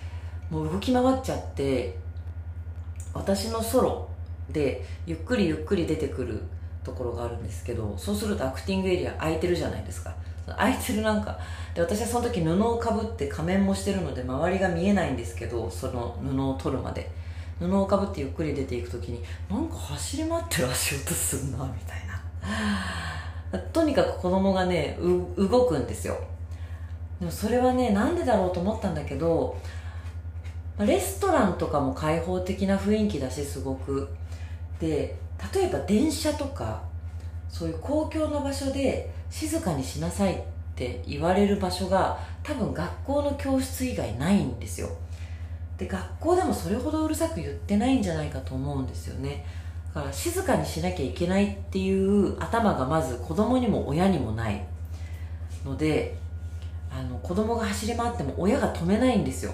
[0.51, 1.97] もう動き回っちゃって
[3.11, 4.09] 私のソロ
[4.51, 6.43] でゆっくりゆっくり出てくる
[6.83, 10.13] ところがあるんですけどそうするとアクティングエリア空いてるじゃないですか。
[10.45, 11.37] 空いてるなんか
[11.73, 17.11] で私はその時布をかぶって仮面もしてるので周りが見えないんですけどその布を取るまで。
[17.59, 23.59] 布をかぶってゆっくり出ていく時になんか走り回ってる足音すんなみたいな。
[23.73, 24.97] とにかく子供がね
[25.37, 26.17] 動くんですよ。
[27.19, 29.57] でもそれはねなんでだろうと思ったんだけど
[30.79, 34.07] レストランとかも開放的な雰囲気だしすごく。
[34.79, 35.17] で
[35.53, 36.83] 例えば電車とか
[37.49, 40.39] そういう公共の場所で静かにしなさいっ
[40.75, 44.89] て言われる場所が多分学校の教室以外ないんですよ。
[45.77, 49.45] で学校でもそれほどうるさく言ってないんじゃないかと思うんですよね。
[49.93, 54.63] だから静かにしなきゃいけないっていう頭がまず子供にも親にもない
[55.65, 56.17] ので
[56.91, 59.53] あの子供が走り回っても親が止めないんですよ。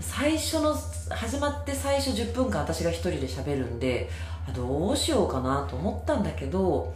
[0.00, 0.74] 最初の
[1.10, 4.10] 始まって最初10分間私が一人で喋るんで
[4.54, 6.92] どうしようかなと思ったんだけど、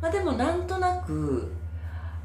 [0.00, 1.52] まあ、でもなんとなく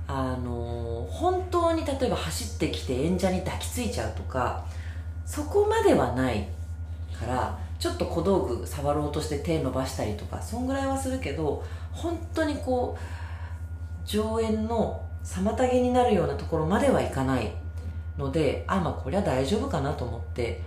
[0.08, 4.66] あの本当に例えば走ってきて演者に抱きついちゃうとか
[5.26, 6.48] そこまではない
[7.18, 17.52] からちょっと小道具触ろうとして手伸ばしたりとかそんぐらいはするけど本当にこう上演の妨げになるようなところまではいかない
[18.18, 20.62] のであまあこれは大丈夫かなと思って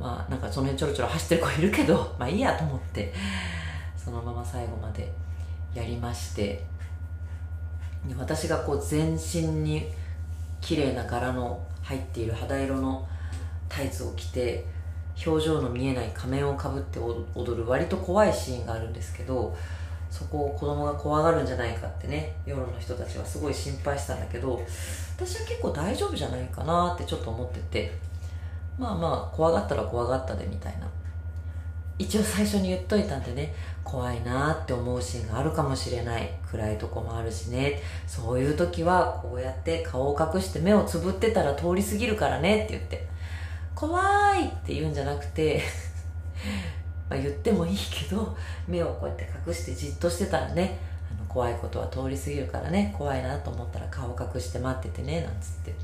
[0.00, 3.12] まあなんかその辺ちょろちょろ走ってる子いるけど まあいいやと思って
[3.96, 5.12] そのまま最後まで
[5.74, 6.72] やりまして。
[8.18, 9.86] 私がこう全身に
[10.60, 13.06] 綺麗な柄の入っている肌色の
[13.72, 14.66] タイツを着て
[15.26, 19.56] 表情の見えない仮面をかぶって踊る割と怖いシーンがあるんですけど
[20.10, 24.62] そこを子供が怖がるんじゃないかってね世論の人たちはすごい心配したんだけど
[25.16, 27.92] 私は結構大丈夫じゃないかなってちょっと思ってて
[28.78, 30.88] まあまあ怖がったら怖がったでみたいな。
[31.98, 33.54] 一応最初に言っといたんでね
[33.84, 43.06] 怖いなって思うシーンがあるかもしれない暗いとこもあるしねそういう時はこうやって顔を隠して目をつぶってたら通り過ぎるからねって言って
[43.74, 44.00] 怖
[44.36, 45.62] いって言うんじゃなくて
[47.08, 50.78] まあ言ってもいいけど目をこうやって隠してじっとしてたらね
[51.10, 55.74] あの怖いことは通り過ぎるからね怖いなと思ったら顔隠して待っててねなんつって。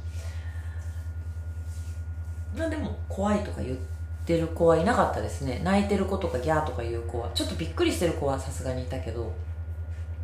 [2.57, 3.77] まあでも怖いとか言っ
[4.25, 5.61] てる子はいなかったですね。
[5.63, 9.33] 泣いてる子とかギャーとか言う子はちょっとびっくりしてる子はさすがにいたけど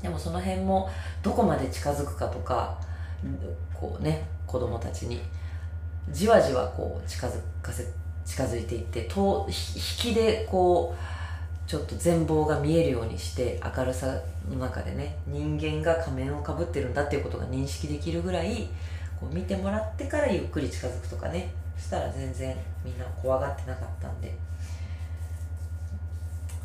[0.03, 0.91] でもその辺も
[1.23, 2.79] どこまで近づくかとか
[3.73, 5.23] こうね子供たちに
[6.11, 7.87] じわじわこう近づかせ
[8.25, 14.07] 近づいていってと引きでこうちょっと全貌が見えるようにして明るさ
[14.51, 18.69] の中でね人間が仮面をかぶってるんだっていうことが認識できるぐらい
[19.19, 24.35] こう見てもらってからゆっくり近づくとかねしたら全然みんな怖がってなかったんで。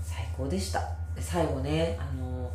[0.03, 0.81] 最高でした。
[1.19, 2.51] 最後ねあの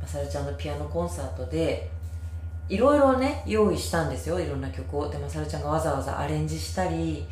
[0.00, 1.90] まさるちゃんのピアノコンサートで
[2.68, 4.40] いろいろね用意したんですよ。
[4.40, 5.08] いろんな曲を。
[5.08, 7.26] でまさるちゃんがわざわざアレンジしたり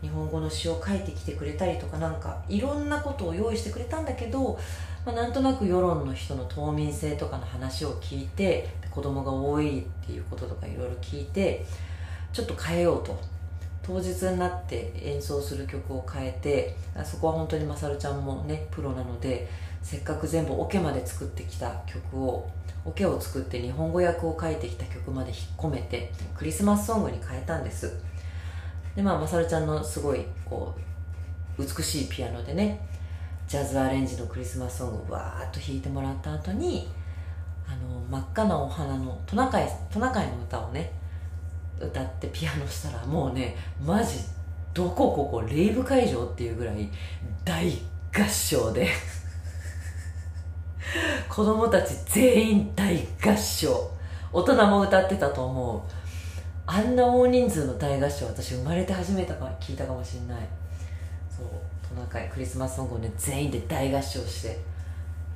[0.00, 4.58] 日本語の詩を書いてきてくれたりとかなんかいろんなことを用意してくれたんだけど、
[5.04, 11.64] まあ、なんとなく世論の人の冬眠性とかの話を聞いて子供が多いっていうこととかいろいろ聞いて
[12.32, 13.18] ちょっと変えようと。
[13.88, 19.48] 当日になって演奏する曲を変えてそこは本当にまさるちゃんもねプロなので
[19.82, 22.50] せっかく全部オケまで作ってきた曲を
[22.88, 27.92] オケを作って日本語訳を書いてきた曲まで引っ込めてクリスマスソングに変えたんです。
[28.96, 30.74] でまあまさるちゃんのすごいこ
[31.58, 32.80] う美しいピアノでね
[33.46, 36.88] ジャズアレンジのクリスマスソングをわーっと弾いてもらった後に
[37.66, 40.90] あの真っ赤なお花のトナカイトナカイの歌をね
[41.78, 44.18] 歌ってピアノしたらもうねマジ
[44.72, 46.88] どこここレイブ会場っていうぐらい
[47.44, 47.70] 大
[48.14, 48.88] 合唱で。
[51.28, 53.90] 子供たち全員大合唱。
[54.32, 55.80] 大人も歌ってたと思う。
[56.66, 60.46] あんな大人数の大合唱私生まれて初めて聞いたかもしれない。
[61.30, 61.46] そう
[61.88, 64.58] トナカイクリスマスソングをね全員で大合唱して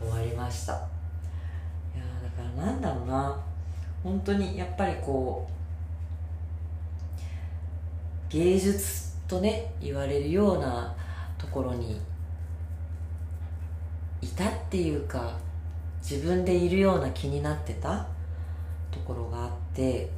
[0.00, 0.72] 終わりました。
[0.74, 3.40] いやだからなんだろうな。
[4.02, 5.48] 本当にやっぱりこ
[8.28, 10.94] う芸術とね言われるような
[11.38, 12.00] ところに
[14.20, 15.38] いたっていうか
[16.02, 18.06] 自分でいるような気になってた？
[18.90, 20.10] ところがあって。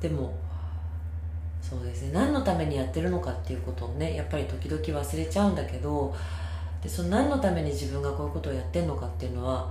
[0.00, 0.32] でも
[1.60, 2.12] そうですね。
[2.12, 6.14] 何のためにやってるのかっていうことをねやっぱり時々忘れちゃうんだけど
[6.82, 9.70] でその何のために自分がこういうことをやってるのかっていうのは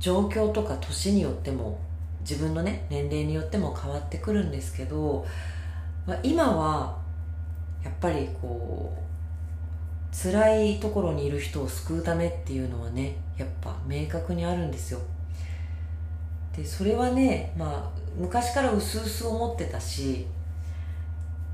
[0.00, 1.78] 状況とか年によっても
[2.20, 5.26] 自分のね年齢によっても変わってくるんですけど、
[6.06, 6.98] まあ、今は
[7.84, 9.07] やっぱりこう
[10.12, 15.00] 辛いところにいる人を救うためっていうのはねやっぱ明確にあるんですよ。
[16.56, 20.26] でそれはねまあ昔からうすうす思ってたし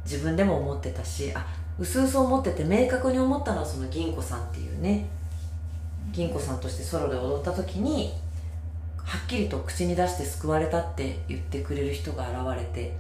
[0.05, 1.47] 自分でも思ってたしあ
[1.79, 5.07] うすうす思ってて明確に思ったのはその銀子さんっていうね
[6.13, 8.13] 銀子さんとしてソロで踊った時に
[8.97, 12.97] はっきりと口に出して救われたって言ってくれる人が現れて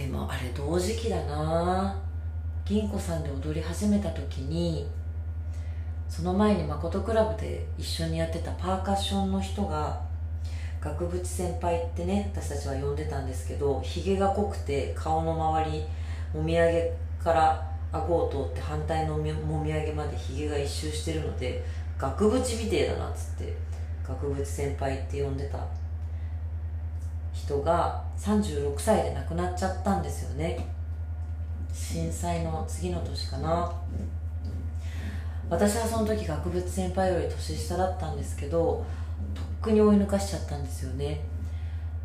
[0.00, 1.94] でもあれ同時期だな。
[2.64, 4.86] 銀子さんで踊り始めた時に
[6.08, 10.00] その前に誠クラブで一緒にやってたパーカッションの人が
[10.80, 15.84] 額縁先輩ってね私たちは呼んでたんですけどひげが濃くて顔の周り
[16.32, 16.92] もみあげ
[17.22, 21.64] から顎を通って反対のもみあげまでひげが一周してるので
[21.98, 23.56] 額縁みてえだなっつって
[24.06, 25.58] 額縁先輩って呼んでた
[27.32, 30.68] 人が36歳で亡くなっちゃったんですよね。
[31.72, 33.72] 震災の次の年かな。
[35.48, 38.84] 私はその時額縁先輩より年下だったんですけど
[39.34, 41.22] とっくに追い抜かしちゃったんですよね。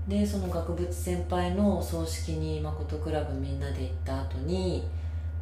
[0.07, 4.87] でその額縁先輩の葬式に誠クラブみんなで行った後に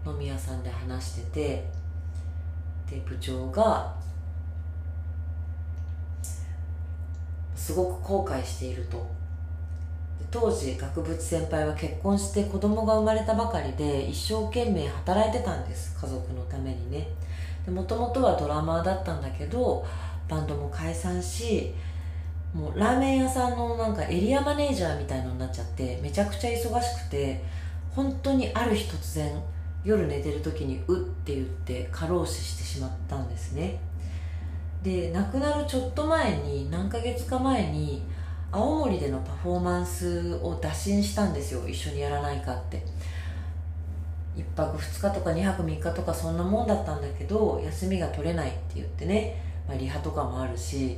[0.05, 1.69] 飲み屋さんで話してて
[2.89, 3.93] で部長が
[7.55, 9.12] すごく後悔していると。
[10.32, 17.07] 当時額縁先輩は結婚して子供が生まれたばかりで一生懸命働いてたんです家族のためにね。
[17.72, 19.86] もともとはドラマーだったんだけど
[20.28, 21.74] バンドも解散し
[22.53, 27.43] もうラーメン屋さんのなんかエリアマネージャーみたいのになっちゃってめちゃくちゃ忙しくて
[27.95, 29.41] 本当にある日突然
[29.84, 33.80] 夜寝てる時に「う」って言って過労死してしまったんですね。
[34.84, 38.03] で亡くなるちょっと前に何ヶ月か前に
[38.54, 41.68] 青森でのパフォーマンスを打診したんですよ。
[41.68, 42.86] 一緒にやらないかって。
[44.36, 50.97] 1泊2日とか2泊3日とかそんなもんだったんだけど休みが取れないって言ってね、まあ、リハとかもあるし、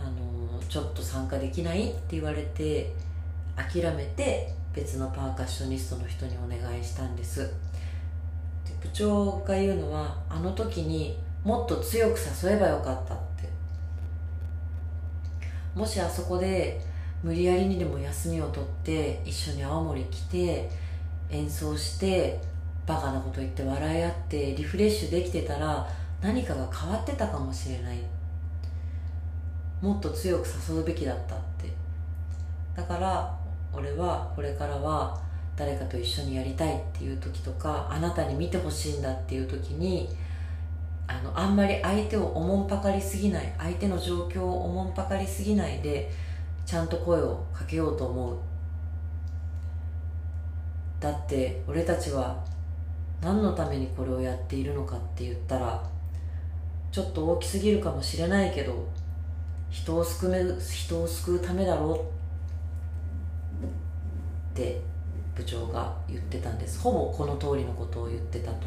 [0.00, 2.92] あのー、ちょっと参加できないって言われて
[3.56, 7.40] 諦めて別のパーカッショニストの人にお願いしたんです。
[7.40, 7.52] で
[8.82, 13.45] 部長が言うのはあの時にもっと強く誘えばよかったって。
[15.76, 16.80] もしあそこで
[17.22, 20.70] 無理やりにでも休みを取って一緒に青森来て
[21.30, 22.40] 演奏して
[22.86, 25.86] バカなこと言って笑い合ってリフレッシュできてたら
[26.22, 27.98] 何かが変わってたかもしれない。
[29.82, 31.70] もっと強く誘うべきだったって。
[32.74, 33.38] だから
[33.74, 35.20] 俺はこれからは
[35.56, 40.08] 誰かと一緒にやりたいっていう時とかあなたに見てほしいんだっていう時に
[41.08, 46.10] あのあんまり相手をおもんぱかりすぎない相手の状況をおもんぱかりすぎないで
[46.64, 48.36] ちゃんと声をかけようと思う。
[50.98, 52.42] だって俺たちは
[53.20, 55.82] 何のためにこれをやっているのかって言ったら
[56.90, 58.88] ちょっと大きすぎるかもしれないけど
[59.70, 61.98] 人を救う人を救うためだろう
[63.64, 64.80] って
[65.34, 66.80] 部長が言ってたんです。
[66.80, 68.66] ほぼこの通りのことを言ってたと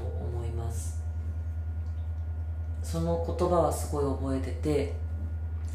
[2.90, 4.94] その言葉はすごい覚えてて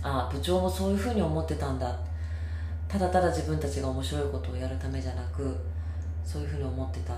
[0.02, 1.96] ああ部長もそういうふうに思ってたんだ。
[2.88, 5.56] ただただ自分たちが面白いことをやるためじゃなく
[6.24, 7.14] そういうふうに思ってた。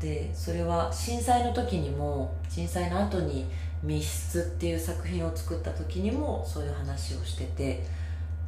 [0.00, 3.46] でそれは震災の時にも震災の後に
[3.84, 7.86] 「密室」っていう作品を作った時にもそういう話をしてて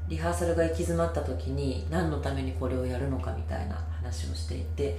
[0.09, 4.99] リハーサルが行き詰まった時に何のためにこれをやるのかみたいな話をしていて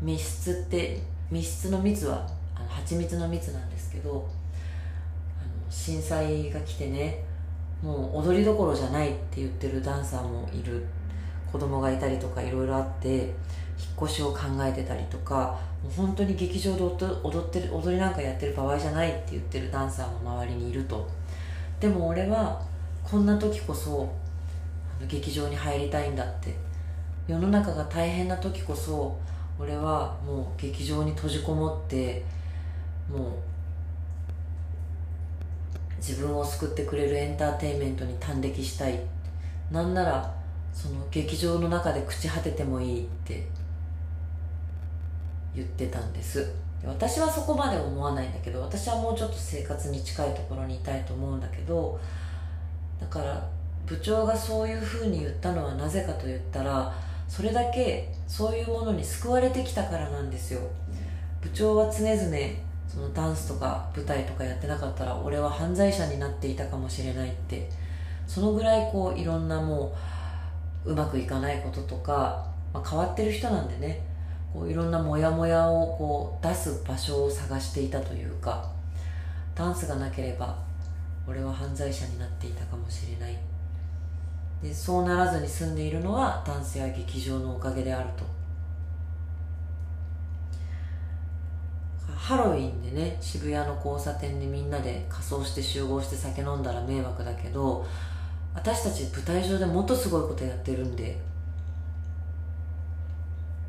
[0.00, 3.81] 密室って密室の蜜はあの蜂蜜の蜜なんです。
[3.92, 7.22] けどあの震災が来てね
[7.82, 10.84] もう踊りどころじゃないって言ってるダンサーもいる。
[11.52, 13.30] 子供がいたりとかいろいろあって引っ
[14.04, 21.06] 越しを考えてたりとかもう本当に劇場で踊ってる踊りなんかやってる場合じゃないって言ってるダンサーも周りにいると。
[21.78, 22.58] でも俺は
[23.04, 24.08] こんな時こそ
[24.98, 26.54] あの劇場に入りたいんだって。
[27.28, 29.16] 世の中が大変な時こそ
[29.58, 32.24] 俺はもう劇場に閉じこもって
[33.08, 33.32] もう
[36.06, 38.98] 自分を救ってくれるエンターテインメントに端的したい。
[39.70, 40.34] なんなら
[40.74, 43.46] その劇場の中で朽ち果ててもいいって
[45.54, 46.52] 言ってたんです。
[46.84, 52.00] 私はそこまで思わないんだけど私はもうちょっと生活に近いところにいたいと思うんだけど
[53.00, 53.48] だから
[53.86, 56.92] 部長がそういうふうに言ったのはなぜかと言ったら
[57.28, 60.60] それだけそういうものに救われてきたからなんですよ。
[61.40, 62.18] 部長は常々
[62.92, 67.70] そのダンスとか舞台とかやってなかったら俺は犯罪者になっていたかもしれないって
[68.26, 69.96] そのぐらいこういろんなも
[70.84, 74.04] ううまくいかないこととか、まあ、変わってる人なんでね
[74.52, 78.70] こういろんなモヤモヤをこう出す場所を探していたというか
[79.54, 80.58] ダンスがなければ
[81.26, 83.38] 俺は犯罪者になっていたかもしれない。
[84.62, 88.41] でそうならずに済んでいるのはダンスや劇場のおかげであると。
[92.22, 97.84] ハロウィンでね渋谷の交差点でみんなで仮装して集合して酒飲んだら迷惑だけど
[98.54, 101.18] 私たち舞台上でもっとすごいことやってるんで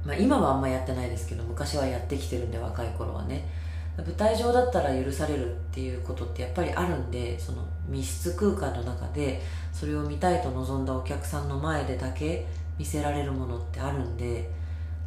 [0.06, 3.50] まあ今はあんまやってないですけど昔はやってきてるんで若い頃はね。
[3.96, 9.40] 舞台上だったら許されるっていうことってやっぱりあるんでその密室空間の中で
[9.72, 12.48] それを見たいと望んだお客さんの前でだけ
[12.80, 14.50] 見せられるものってあるんで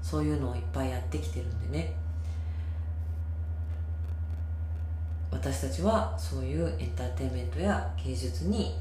[0.03, 2.06] そういうのをいっぱいやってきてるんでね。
[5.37, 8.75] 私たちはそういうエンターテインメントや芸術に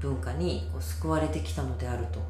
[0.00, 2.20] 文化にこう救われてきたのであると。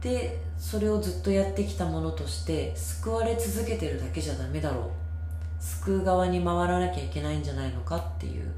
[0.00, 4.84] でそれをずっとやってきたものとして救われ続けてるだけじゃダメだろう。
[5.60, 8.52] 救う側に回らなきゃいけないんじゃないのかっていう。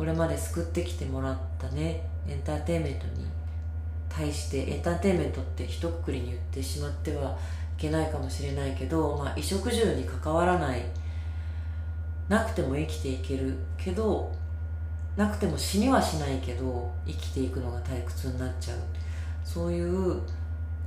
[0.00, 3.26] これまで救ってきてもらったねエンターテインメントに
[4.08, 7.34] 対してエンターテインメントって一括りに言ってしまってはい
[7.76, 10.82] けないかもしれないけど、まあ、衣食住に関わらない
[12.30, 14.32] なくても生きていけるけど
[15.16, 18.78] なくても死にはしないけど生きていくのが退屈になっちゃう。
[19.44, 20.20] そういう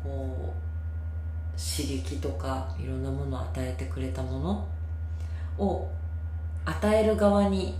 [0.01, 4.67] こう刺激とかいろんなものを与えてくれたもの
[5.57, 5.91] を
[6.63, 7.75] 与える側に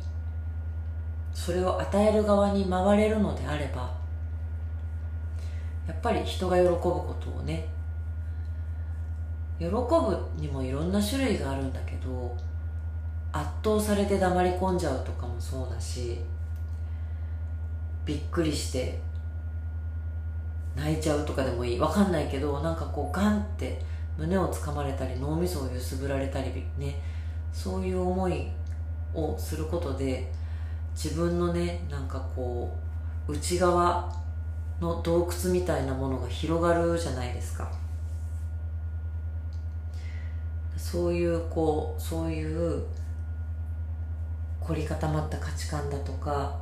[1.34, 3.94] それを与える側に回れるのであれば
[5.88, 7.66] やっぱり人が喜ぶことをね
[9.58, 9.72] 喜ぶ
[10.36, 12.36] にもいろんな種類があるんだけど
[13.34, 16.20] 圧倒されて黙り込んじゃうとかもそうだし
[18.06, 19.00] びっくりして
[20.76, 21.80] 泣いちゃうとかでもいい。
[21.80, 23.82] わかんないけどなんかこうガンって
[24.18, 27.02] 胸をつかまれたり脳みそを揺すぶられたりね
[27.52, 28.48] そういう思い
[29.14, 30.32] をすることで
[30.94, 32.76] 自分のねなんかこ
[33.28, 34.12] う内側
[34.80, 37.72] の洞窟みたいなものが広がるじゃないですか。
[40.76, 42.84] そういうこうそういう
[44.66, 46.60] 凝り固まった価値観だとか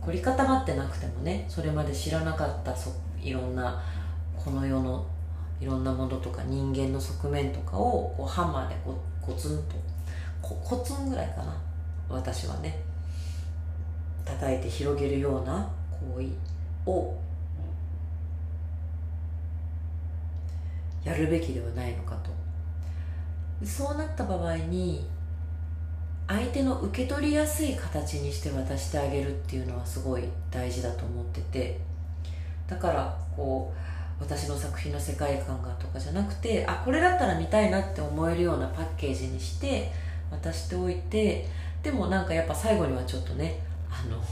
[0.00, 2.90] 凝り固まってなくてもねそれまで知らなかったそ
[3.20, 3.82] いろんな
[4.36, 5.06] この世の
[5.60, 9.76] いろんなものとか人間の側面とかをこうハンマーでこコツンと
[10.40, 11.56] こコツンぐらいかな
[12.08, 12.82] 私はね。
[14.24, 17.16] 叩いて広げるような行為を
[21.04, 22.30] やるべきではないのかと。
[23.64, 25.06] そうなった場合に
[26.28, 31.80] 相手の受け取りやすい形にして渡してあげるっていうのはすごい大事だと思ってて
[32.68, 39.90] だからこう私の作品の世界観がとかじゃなくてあこれだったら見たいなって思えるようなパッケージにして
[40.30, 41.46] 渡しておいて
[41.82, 43.60] でもなんかやっぱ最後にはちょっとね
[43.90, 44.22] あの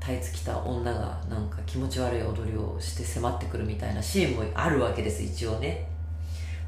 [0.00, 5.88] タイツ着た女がなんか気持ち悪い踊りをして迫ってくるみたいなシーンもあるわけです一応ね。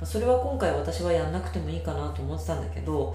[0.04, 3.14] それは今回私はやんなくてもいいかなと思ってたんだけど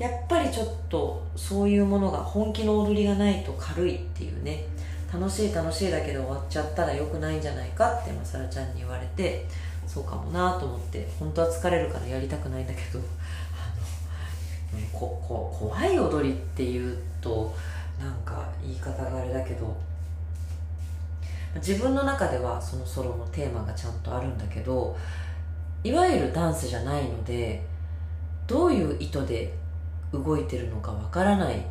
[0.00, 4.64] やっぱりちょっとそういうものが本気の踊りがないと軽いっていうね。
[5.12, 9.46] 楽しい楽しいだけで終わっちゃったらよくないんじゃないかってまさらちゃんに言われて。
[9.86, 11.06] そうかもなと思って。
[11.18, 12.98] 本当は疲れるからやりたくないんだけど。
[12.98, 13.02] あ
[14.74, 17.54] のここ怖い踊りっていうと
[17.98, 19.76] なんか言い方があれだけど。
[21.56, 24.96] 自分の中ではそのソロのテーマがちゃんとあるんだけど
[25.82, 27.60] いわゆるダンスじゃないので
[28.46, 29.52] どういう意図で
[30.12, 31.64] 動いてるのかわからない。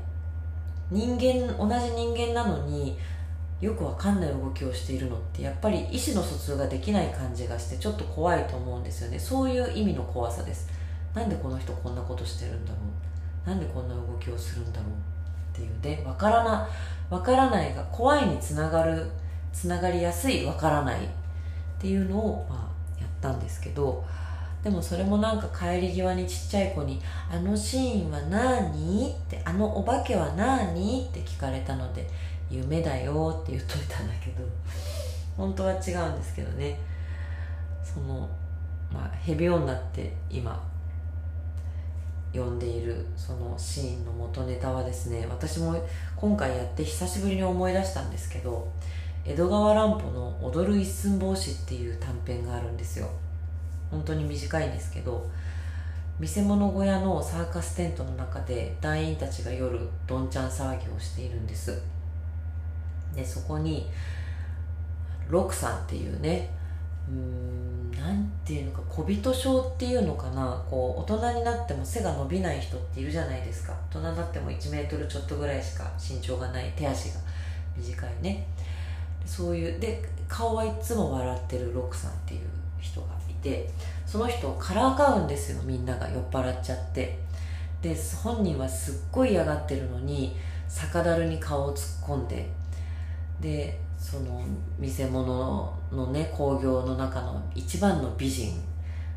[0.91, 2.97] 人間同じ人間なのに
[3.61, 9.19] よくわかんない動きをしているのってやっぱり意思の疎通ができない感じがしてちょっと怖いと思うんですよね。
[9.19, 10.69] そういう意味の怖さです。
[11.13, 13.49] なんでこの人こんなことしてるんだろう。
[13.49, 16.67] なんでこんな動きをするんだろうっていうでわからな
[17.09, 19.09] わからないが怖いにつながる
[19.51, 21.07] つながりやすいわからないっ
[21.79, 24.05] ていうのを、まあ、やったんですけど
[24.63, 27.01] でもそれもなんか帰り際にちっちゃい子に
[27.31, 32.09] 「あのシーンは何?」って「あのお化けは何?」って聞かれたので
[32.51, 34.43] 「夢だよ」って言っといたんだけど
[35.37, 36.77] 本当は違うんですけどね
[37.83, 38.27] その
[38.91, 40.61] まあヘビ女って今
[42.33, 45.75] 呼んでいるそのシーンの元ネタはですね私も
[46.15, 48.67] 今回やって久しぶりに思い出したんですけど
[49.25, 53.09] 江戸川乱歩の「踊る一寸法師」っていう短編があるんですよ
[53.91, 55.29] 本当に短いんですけど
[56.19, 61.81] 見せ物小屋のサーカステントの中で団員たちが夜どんちゃん騒ぎをしているんです。
[63.15, 63.89] でそこに
[65.29, 66.49] ロクさんっていうね
[67.07, 73.73] うーんなんていうのか小人症っていうのかなこう大人になっても背が伸びない人っているじゃないですか。
[73.89, 77.19] 大人になっても1メートルちょっとぐらいしか身長がない手足が
[77.77, 78.45] 短いね。
[79.25, 82.41] そういうで顔はいつも笑ってるロクさんっていう
[82.79, 83.07] 人が
[83.41, 83.69] て
[84.05, 87.19] その人をからかうんですよみんなが酔っ払っちゃって。
[87.81, 90.35] で本人はすっごい嫌がってるのに
[90.67, 92.49] 酒樽に顔を突っ込んで。
[93.39, 94.43] でその
[94.77, 98.61] 見せ物のね興行の中の一番の美人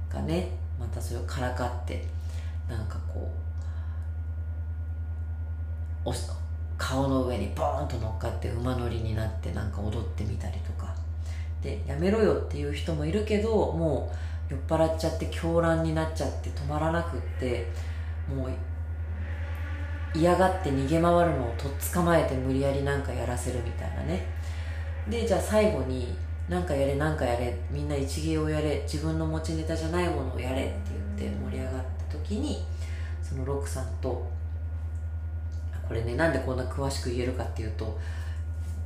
[0.09, 0.49] がね
[0.79, 2.05] またそれをからかって
[2.69, 3.31] なんかこ
[6.05, 6.13] うお
[6.77, 10.92] 顔の上にボーンと乗っかって馬乗りになってなんか踊ってみたりとか。
[11.63, 14.13] でやめろよっていう人もいるけども
[14.51, 17.67] う酔っ払っちゃって狂乱になっちゃって止まらなくって
[18.29, 18.51] もう
[20.15, 24.27] 嫌がって逃げ回るのをとっ捕まえて無理やりなんかやらせるみたいなね。
[25.09, 26.15] でじゃあ最後に
[26.49, 30.75] 何かやれ何かやれみんな一芸をやれ自分の持ちネタじゃないものをやれって
[31.19, 32.63] 言って盛り上がった時に
[33.23, 34.31] そのロックさんと
[35.89, 37.99] これねなんでこんな詳しく言えるかっていうと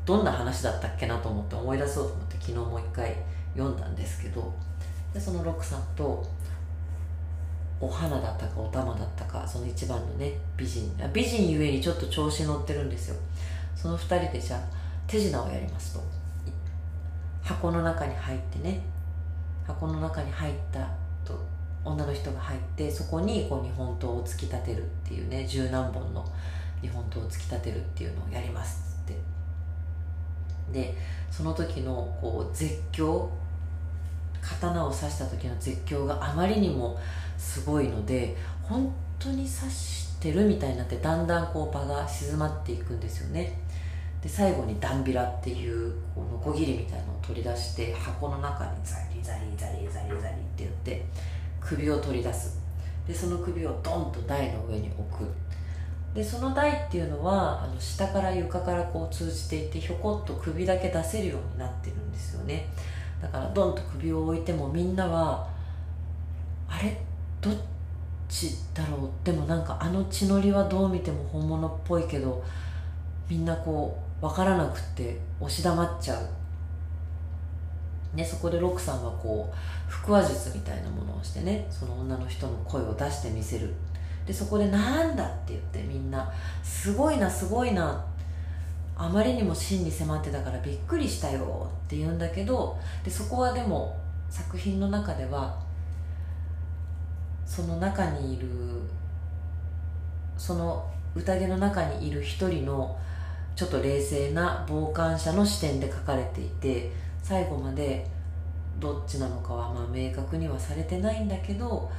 [0.07, 3.17] どんな話だったっけなと思って思い出そうと思って昨日もう一回
[3.57, 4.55] 読んだんですけど
[5.13, 6.25] でそのロックさんと
[7.81, 13.17] お花だったかお玉だったかその一番のね美人美人ゆえにちょっと調子乗ってるんですよ。
[13.75, 14.61] その2人でじゃあ
[15.07, 16.01] 手品をやりますと。
[17.43, 18.81] 箱の中に入ってね
[19.67, 20.89] 箱の中に入った
[21.25, 21.39] と
[21.85, 26.25] 女の人が入ってそこにこう日本刀を突き立てるっていうね十何本の
[26.81, 28.86] 日本刀を突き立てるっていうのをやります。
[30.73, 30.95] で
[31.31, 33.29] その時のこう絶叫
[34.41, 36.99] 刀を刺した時の絶叫があまりにも
[37.37, 43.59] すごいので本当に刺してるみたいになってだんだんこう場が静まっていくんですよね。
[44.23, 51.05] で最後にダンビラっていうこうノコギリみたいのを取り出して箱の中にザリザリザリザリザリって言って
[51.61, 52.59] 首を取り出す。
[53.07, 55.29] でその首をドンと台の上に置く。
[56.17, 62.67] でその台っていうのはあの下から床からこう通じていてひょこっと首だけ出せるようになってるんですよね。
[63.21, 65.47] だからドンと首を置いてもみんなは
[66.69, 66.99] あれ？
[67.43, 67.55] どっ
[68.31, 69.11] ちだろう？
[69.25, 72.43] でもなんかあの血のりはどう見ても本物っぽいけど
[73.29, 76.19] みんなこう分からなくって押し黙っちゃ
[78.15, 83.75] う、ね、そこでロックさんはこう腹話術みたいなものをしてねその女の人の声を出してみせる。
[84.27, 86.31] でそこで「なんだ!」って言ってみんな
[86.63, 88.05] 「すごいなすごいな」
[88.99, 93.95] あまりにも真に迫ってたからびっくりしたよって言うんだけどでそこはでも
[94.31, 95.59] 作品の中では
[97.45, 98.49] その中にいる
[100.39, 102.99] その宴の中にいる一人の
[103.55, 106.91] ちょっと冷静な傍観者の視点で書かれていて
[107.23, 108.07] 最後まで
[108.79, 111.91] どっちなのかはまあ明確にはされてないんだけど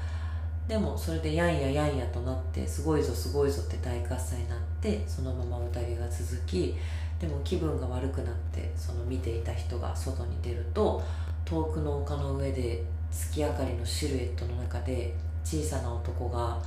[0.67, 6.75] でもそれでやんややんやとなってすごいぞすごいぞって大喝采になってそのまま宴が続き
[7.19, 11.01] でも気分が悪くなってその見ていた人が外に出ると
[11.45, 16.61] 遠くの丘の上で月明かりのシルエットの中で小さな男が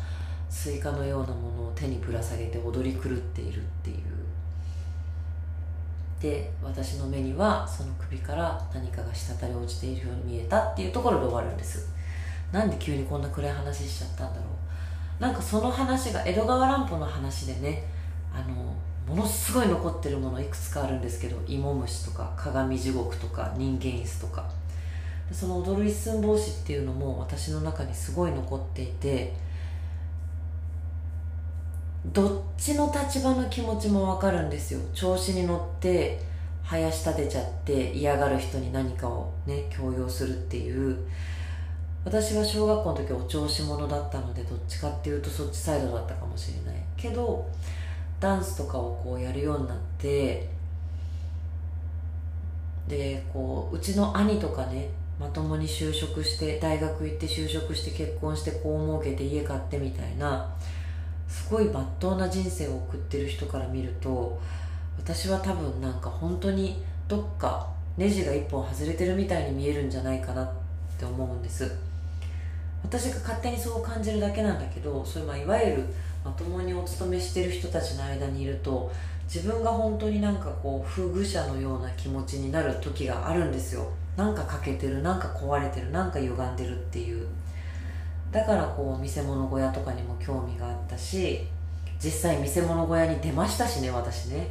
[0.48, 3.96] スイカのようなものを手にぶら下げて踊り狂っているっていう。
[6.20, 11.88] で私の目にはその首から何かが滴り落ちているように見えたっていうところで終わるんです。
[12.53, 14.42] なんで急にこんな暗い話しちゃったんだろ
[15.18, 15.22] う。
[15.22, 17.84] なんかその話が江戸川乱歩の話でね
[18.32, 18.74] あの
[19.07, 24.51] ものすごい残ってるものいくつかあるんですけど芋虫とか鏡地獄とか人間椅子とか。
[25.32, 29.32] その踊る一寸法師っていうのも私の中にすごい残っていて
[32.07, 34.80] どっちの立場の気持ちも分かるんですよ。
[34.92, 36.20] 調子に乗って
[36.64, 40.98] 林立てちゃって嫌がる人に何かをね強要するっていう。
[42.05, 46.82] 私は小学校の時お調子者だったのでどっちかっていうとそっちサイドだったかもしれない。
[46.96, 47.46] けど
[48.20, 50.48] ダンスとかをこうやるようになって
[52.86, 60.51] でこううちの兄とかねまともに就職して大学行って就職して結婚して子を設けて家買ってみたいな
[61.28, 64.40] すごいまっとうな人生を送ってる人から見ると
[64.98, 70.51] 私は多分なんか本当にどっかネジが一本外れてるみたいに見えるんじゃないかなっ
[70.98, 71.89] て思うんです。
[72.83, 75.85] 私が勝手にそう感じるだけなんだけどそれまあいわゆる
[76.24, 78.91] まともにお勤めしてる人たちの間にいると
[79.33, 83.89] 自分が本当になんかこう風愚者のような気持ちになる時があるんですよ。
[84.16, 87.26] なんか欠けてるなんか壊れてるなんか歪んでるっていう。
[88.33, 91.47] だからこう見せ物小屋とかにも興味があったし
[92.03, 94.49] 実際見せ物小屋に出ましたしね私ね。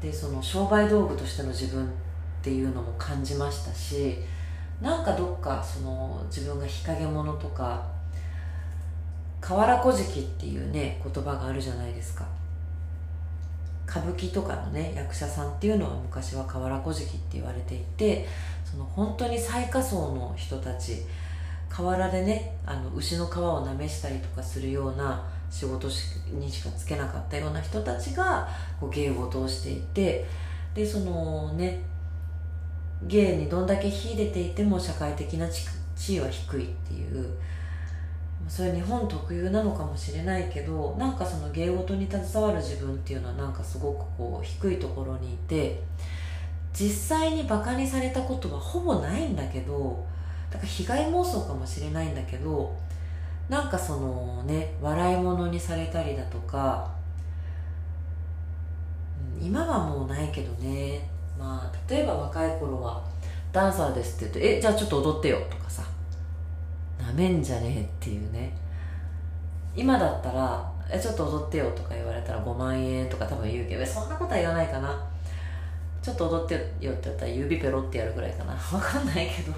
[0.00, 1.88] でその商売道具としての自分っ
[2.42, 4.18] ていうのも感じましたし
[4.80, 7.86] なんかどっかその自分が日陰者とか
[9.40, 12.26] 河原小敷っていうね言葉があるじゃないですか。
[13.86, 18.26] 歌舞伎とかのね役者さんっていうのは昔は河原小敷って言われていて
[18.64, 21.02] その本当に最下層の人たち
[21.68, 25.88] 河原でねあの牛の皮をなめしたりとかするような仕事
[26.32, 28.48] にしかつけなかったような人たちが
[28.80, 30.24] こう芸事をしていて
[30.74, 31.82] でそのね
[33.02, 37.28] 芸にどんだけ秀でていても社会的な地位は低いっていう。
[38.48, 45.82] それは日本特有なのかもしれないけどなんかその芸事に携わる自分っていうのはなんかすごくこう低いところにいて
[46.72, 50.04] 実際にバカにされたことはほぼないんだけど
[50.50, 52.76] だから被害妄想かもしれないんだけど
[53.48, 56.90] なんかそのね笑い物にされたりだとか
[59.40, 61.13] 今はもうないけどね。
[61.44, 63.04] まあ例えば若い頃は
[63.52, 65.82] ダンサーですって言うと「えじゃあちょっと踊ってよ」とかさ
[66.98, 68.56] なめんじゃねえっていうね。
[69.76, 75.04] 今だったら「えちょっと踊ってよ」とか言われたら5万円とか多分言うけどそんなことは言わないかな
[76.00, 78.52] ちょっと踊ってよって言ったら指ペロってやるぐらいかな。
[78.72, 79.52] わかんないけど。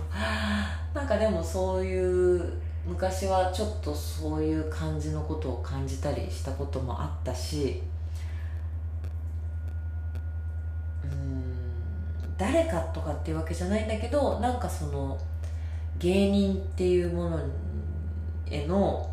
[0.95, 2.53] なんかでもそういう
[2.87, 7.83] 昔はちょっとそういう感じのことを感じたりしたこともあったし
[11.05, 11.57] うん
[12.39, 15.19] 誰かとかっていうわけじゃないんだけどなんかその
[15.99, 17.41] 芸人っていうもの
[18.51, 19.11] への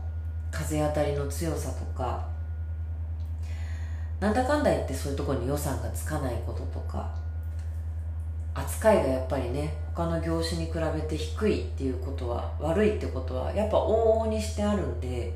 [0.51, 2.27] 風当たりの強さとか
[4.19, 7.09] なんだかんだ言ってそういうところに予算がつかないこととか
[8.53, 15.33] 扱いがやっぱりね他の業種に比べて低いっていうことは悪いってことはやっぱ往々にしてあるんで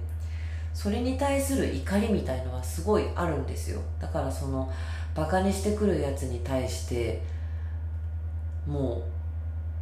[0.74, 3.82] それに対する怒りみたいのはすごいあるんですよ。
[4.00, 4.72] だからその
[5.16, 7.24] バカにしてくるやつに対して
[8.68, 9.04] もう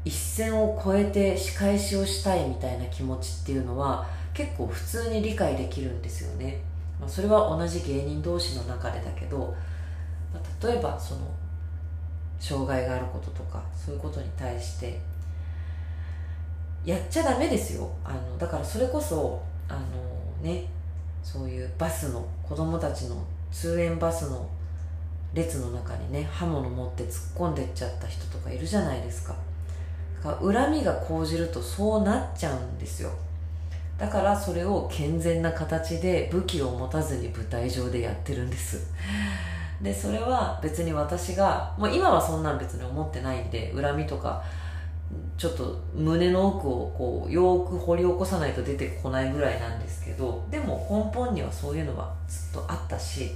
[0.05, 6.61] 一線を越えて仕返しをしたいみたいな気持ちっていうのは結構普通に理解できるんですよね、
[6.99, 9.55] まあ、それは同じ芸人同士の中でだけど、
[10.33, 11.21] まあ、例えばその
[12.39, 14.99] 障害があることとかそういうことに対して
[16.83, 17.89] やっちゃダメですよ。
[18.03, 19.79] あのだからそれこそあの
[20.43, 20.65] ね
[21.23, 24.47] そういうバスの子供たちの通園バスの
[25.35, 29.35] 列の中にね刃物持って突っ込んでっちゃった人とかいるじゃないですか。
[30.23, 33.11] か恨みが講じるとそうなっちゃうんですよ。
[33.97, 38.91] だからそれを健全な形で武器を持たずに舞台上でやってるんです。
[39.81, 44.41] でそれは別に私がもう今はそんなん別に思ってないんで恨みとか
[45.37, 53.31] ちょっと胸の奥をこうよく掘り起こさないと出てこないぐらいなんですけどでも根本にはそういうのはずっとあったし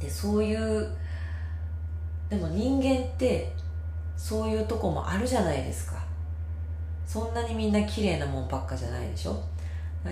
[0.00, 0.88] でそういう
[2.28, 3.52] でも人間って
[4.16, 6.00] そういうとこもあるじゃないですか。
[7.06, 9.42] そんなにみんな綺麗なもんばっかじゃないでしょ。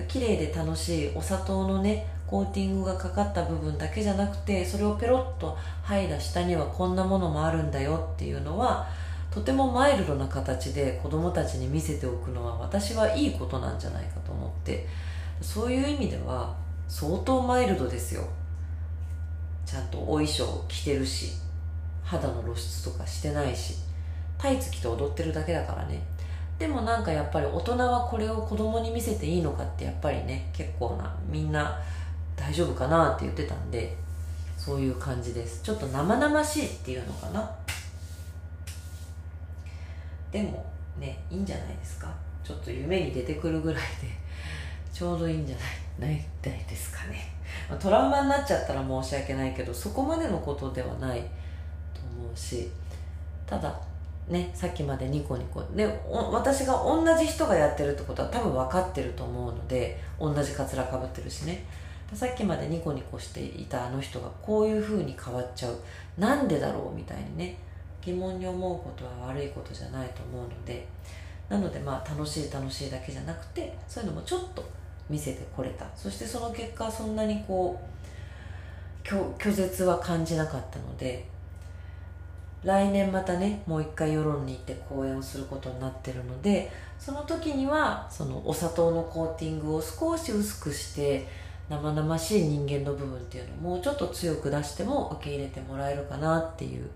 [0.06, 8.86] 綺麗で楽しいお砂糖のねコーティングがかかった部分だけじゃなくてそれをペロッと剥いだ下にはこんなものもあるんだよっていうのは
[9.30, 14.86] とてもマイルドな形で子供たちに見せておくのは私はいいことなんじゃないかと思って。
[15.40, 16.54] そういう意味では
[16.88, 18.24] 相当マイルドですよ。
[19.68, 21.32] ちゃんとお衣装着てるし
[22.02, 23.74] 肌の露出とかしてないし
[24.38, 26.02] タイツ着て踊ってるだけだからね。
[26.58, 31.78] でもなんかやっぱり大人はこれを子供に見せていいのかってやっぱりね結構なみんな
[32.34, 33.94] 大丈夫かなって言ってたんで
[34.56, 35.62] そういう感じです。
[35.62, 37.50] ちょっと生々しいっていうのかな。
[40.32, 40.64] でも
[40.98, 42.08] ねいいんじゃないですか。
[42.42, 43.88] ちょっと夢に出てくるぐらいで
[44.92, 45.68] ちょうどいいんじゃない
[46.00, 47.32] ないですかね、
[47.80, 52.70] トラウマになっちゃったら申し訳ないけどそこまでのことではないと思うし
[53.46, 53.80] ただ
[54.28, 55.86] ね、さっきまでニコニコで
[56.30, 61.64] 私が同じ人がやってるってことは多分分かってると思うので同じカツラかぶってるしね。
[62.14, 65.76] さっきまでニコニコしていたあの人がこういう風に変わっちゃう。
[66.18, 67.56] なんでだろうみたいにね
[68.02, 70.86] 疑問に思うことは悪いことじゃないと思うので。
[71.48, 74.62] なのでまあ楽しい楽しいだけじゃなくてそういうのもちょっと
[75.08, 75.86] 見せてこれた。
[75.94, 77.98] そしてその結果そんなにこう
[79.04, 81.26] 拒絶は感じなかったので
[82.64, 91.26] 来年またねもう一回世論に行って講演をすることになってるのでその時にはそのお砂糖のコーティングを少し薄くして
[91.70, 96.90] 生々しい人間の部分っていうのをもうちょっと強く出しても受け入れてもらえるかなっていう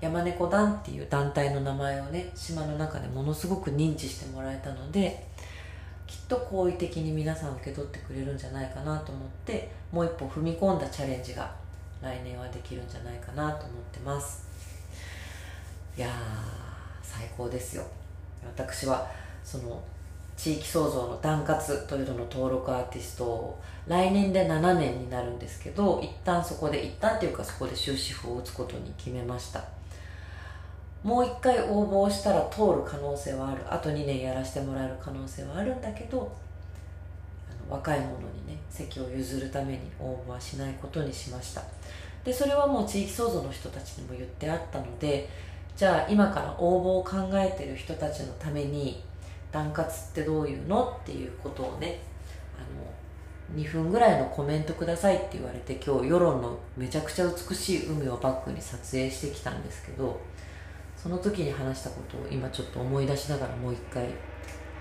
[0.00, 5.26] 山猫団っていう団体の名前をね島の中でものすごく認知してもらえたので
[6.06, 11.50] きっと好意的に皆さん受け取ってくれるんじゃないかなと思ってもう一歩踏み込んだチャレンジが
[12.00, 14.46] 来年はできるんじゃないかなと思ってます。
[15.96, 16.10] いやー
[17.02, 17.84] 最高ですよ。
[18.44, 19.10] 私は
[19.42, 19.82] その
[20.36, 29.75] 地域創造のダンカツというのの登録アーティストを来年で7年になるんですけど一旦そこで一旦っていうかそこで終止符を打つことに決めました。
[31.06, 33.62] もう一回応募したら通る可能性はある。
[33.70, 36.34] あと2年やらせてもらえる可能性はあるんだけど
[37.70, 41.62] 若い者にね席を譲るために応募はしないことにしました。
[42.24, 45.28] でそれはもう地域創造の人たちにも言ってあったので
[45.76, 49.00] じゃあ今から応募を考えてる人たちのために
[49.52, 52.00] 段活ってどういうのっていうことをね
[52.58, 60.18] あの2分ぐらいのコメントくださいって言われて今日世論のめちゃくちゃ美しい海をバックに撮影してきたんですけど
[61.06, 64.08] その時に話したことを今ちょっと思い出しながらもう一回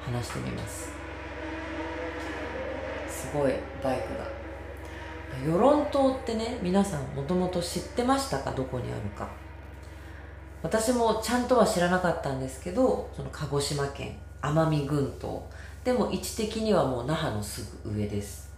[0.01, 0.89] 話してみます。
[3.07, 3.53] すごい
[3.84, 4.26] バイクが
[5.45, 8.49] 与論島ってね皆さんもともと知ってましたか？
[8.53, 9.30] どこにあるか。
[10.63, 15.47] 私もちゃんとは知らなかったんですけどその鹿児島県奄美群島。
[15.84, 18.51] でも位置的にはもう那覇のすぐ上です。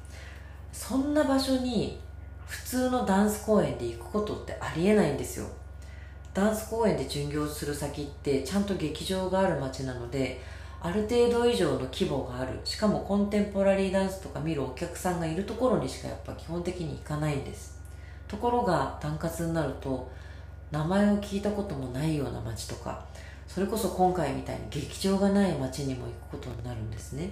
[0.71, 1.99] そんな場所に
[2.45, 5.47] 普通のダンス公演で行くことってありえないんですよ
[6.37, 10.39] ダンス公演で巡業する先ってちゃんと劇場がある街なので
[10.79, 12.59] ある程度以上の規模がある。
[12.63, 17.79] しかもコンテンポラリーダンスとか見るお客さんがいるところにしかやっぱ基本的に行かないんです。
[18.27, 20.11] ところが単活になると
[20.69, 23.03] 名前を聞いたこともないような街とか
[23.47, 27.31] それこそ今回みたいに劇場がない街にも行くことになるんですね。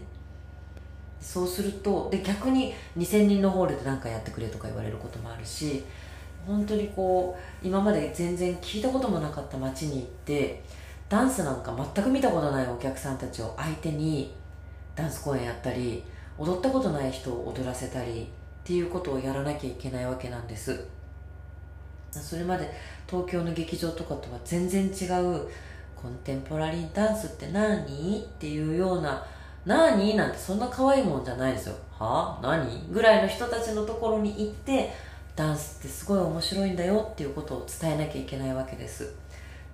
[1.22, 5.84] そうするとで逆に2000人のホールで何かやってくれとか言われることもあるし
[6.46, 10.62] 本当にこう今まで全然聞いたこともなかった街に行って
[11.10, 14.34] ダンスなんか全く見たことないお客さんたちを相手に
[14.96, 16.04] ダンス公演やったり
[16.38, 18.26] 踊ったことない人を踊らせたりっ
[18.64, 20.86] ていうことをやらなきゃいけないわけなんです。
[22.12, 22.72] それまで
[23.08, 25.48] 東京の劇場とかとは全然違う
[25.96, 28.24] コンテンポラリーダンスって何？
[28.24, 29.24] っていうような
[29.66, 30.16] 何？
[30.16, 31.76] なんてそんな可愛いもんじゃないですよ。
[31.92, 32.40] は？
[32.40, 32.88] あ何？
[32.92, 34.92] ぐらいの人たちのところに行って
[35.36, 39.14] ダンスってすごい面白いんだよっていうことを伝えなきゃいけないわけです。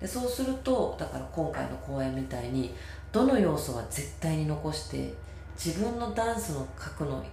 [0.00, 2.74] でそうするとだから今回の公演みたいに
[3.12, 5.14] どの要素は絶対に残して
[5.54, 7.24] 自分のダンスの核の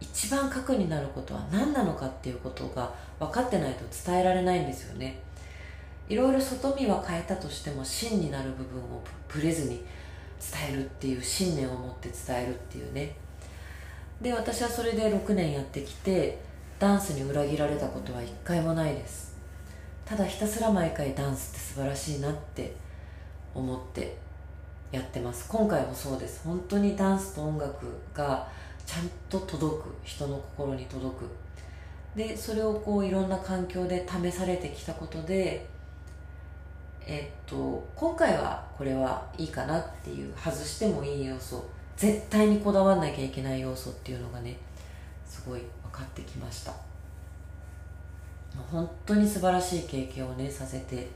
[0.00, 5.20] 一番核になることは何なのかっていうことが分かってないと伝えられないんですよね。
[6.08, 9.84] いろいろ外見は変えたとしても真になる部分をぶれずに
[10.40, 13.14] 伝えるっていう信念を持って伝えるっていうね。
[14.20, 16.49] で私はそれで6年やってきて
[16.80, 19.36] ダンスに裏切られたことは一回もないです。
[20.06, 22.74] ただひたすら毎回ダンスって素晴らしいなって
[23.54, 24.16] 思って
[24.90, 25.46] やってます。
[25.46, 26.40] 今回もそうです。
[26.42, 28.48] 本当にダンスと音楽が
[28.86, 29.94] ちゃんと届く。
[30.02, 31.28] 人の心に届く。
[32.16, 35.66] でそれをこういろんな環境で試されてきたことで
[37.06, 44.56] えっと今回はこれはいいかなっていう外してもいい要素絶対にこだわんなきゃいけない要素っていうのがね
[45.30, 46.72] すごい分かってきました。
[48.68, 51.08] 本当に素晴らしい経験をねさせて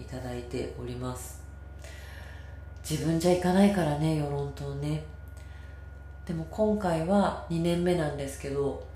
[0.00, 1.42] いただいております。
[2.88, 5.02] 自分じゃいかないからね世論とね。
[6.24, 8.86] でも今回は2年目なんですけど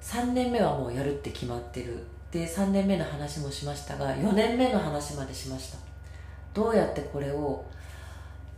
[0.00, 2.02] 3年目はもうやるって決まってる。
[2.30, 5.78] で3年目の話もしましたが4年目の話までしました。
[6.54, 7.62] どうやってこれを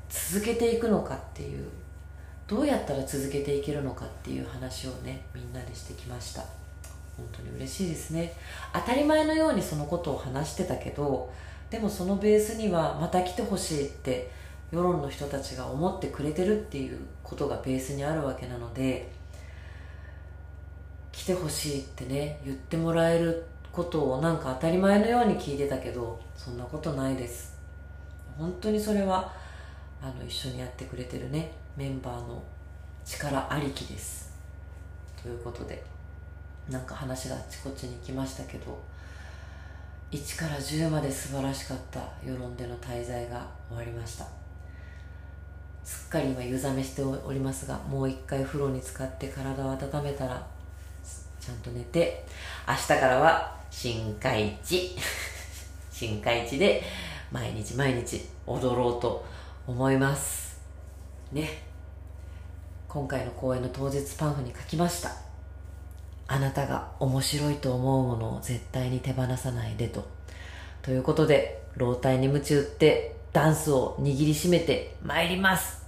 [0.08, 1.68] 続けていくのかっていう
[2.46, 6.42] どうやったら続けていけるのかっていう話をねみんなでしてきました。
[7.16, 8.32] 本当に嬉しいですね。
[8.72, 11.32] 当たり前のようにそのことを話してたけど
[11.70, 14.30] でもそのベースにはまた来てほしいって
[14.70, 19.10] 世論の人たちが思ってくれてるっていうことがベースにあるわけなので
[21.12, 27.54] 来てほしいってね言ってもらえることをなんか当たり前のように聞いてたけどそんなことないです。
[28.36, 29.32] 本当にそれは
[30.02, 32.42] あの一緒にやってくれてるねメンバーの
[33.04, 34.32] 力ありきです。
[35.20, 35.82] ということで
[36.70, 38.78] なんか話があっちこっちに行きましたけど
[40.12, 44.26] 1から10まで素晴らしかった世論での滞在が終わりました。
[45.82, 50.46] すっかり今湯冷めしておりますがもう一回風呂に浸かって体を温めたら
[51.40, 52.24] ちゃんと寝て
[52.66, 54.96] 明日からは新海地
[55.92, 56.82] 新海地で
[57.30, 59.24] 毎日毎日踊ろうと
[59.66, 60.58] 思います。
[61.32, 61.63] ね。
[62.94, 65.10] 今回の公演の当日パンフに書きました
[66.28, 70.06] あなたが面白いと思うものを絶対に手放さないでと。
[70.80, 75.84] ということで、老体に夢中ってダンスを握りしめて参ります。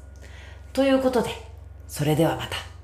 [0.73, 1.31] ということで、
[1.87, 2.76] それではまた。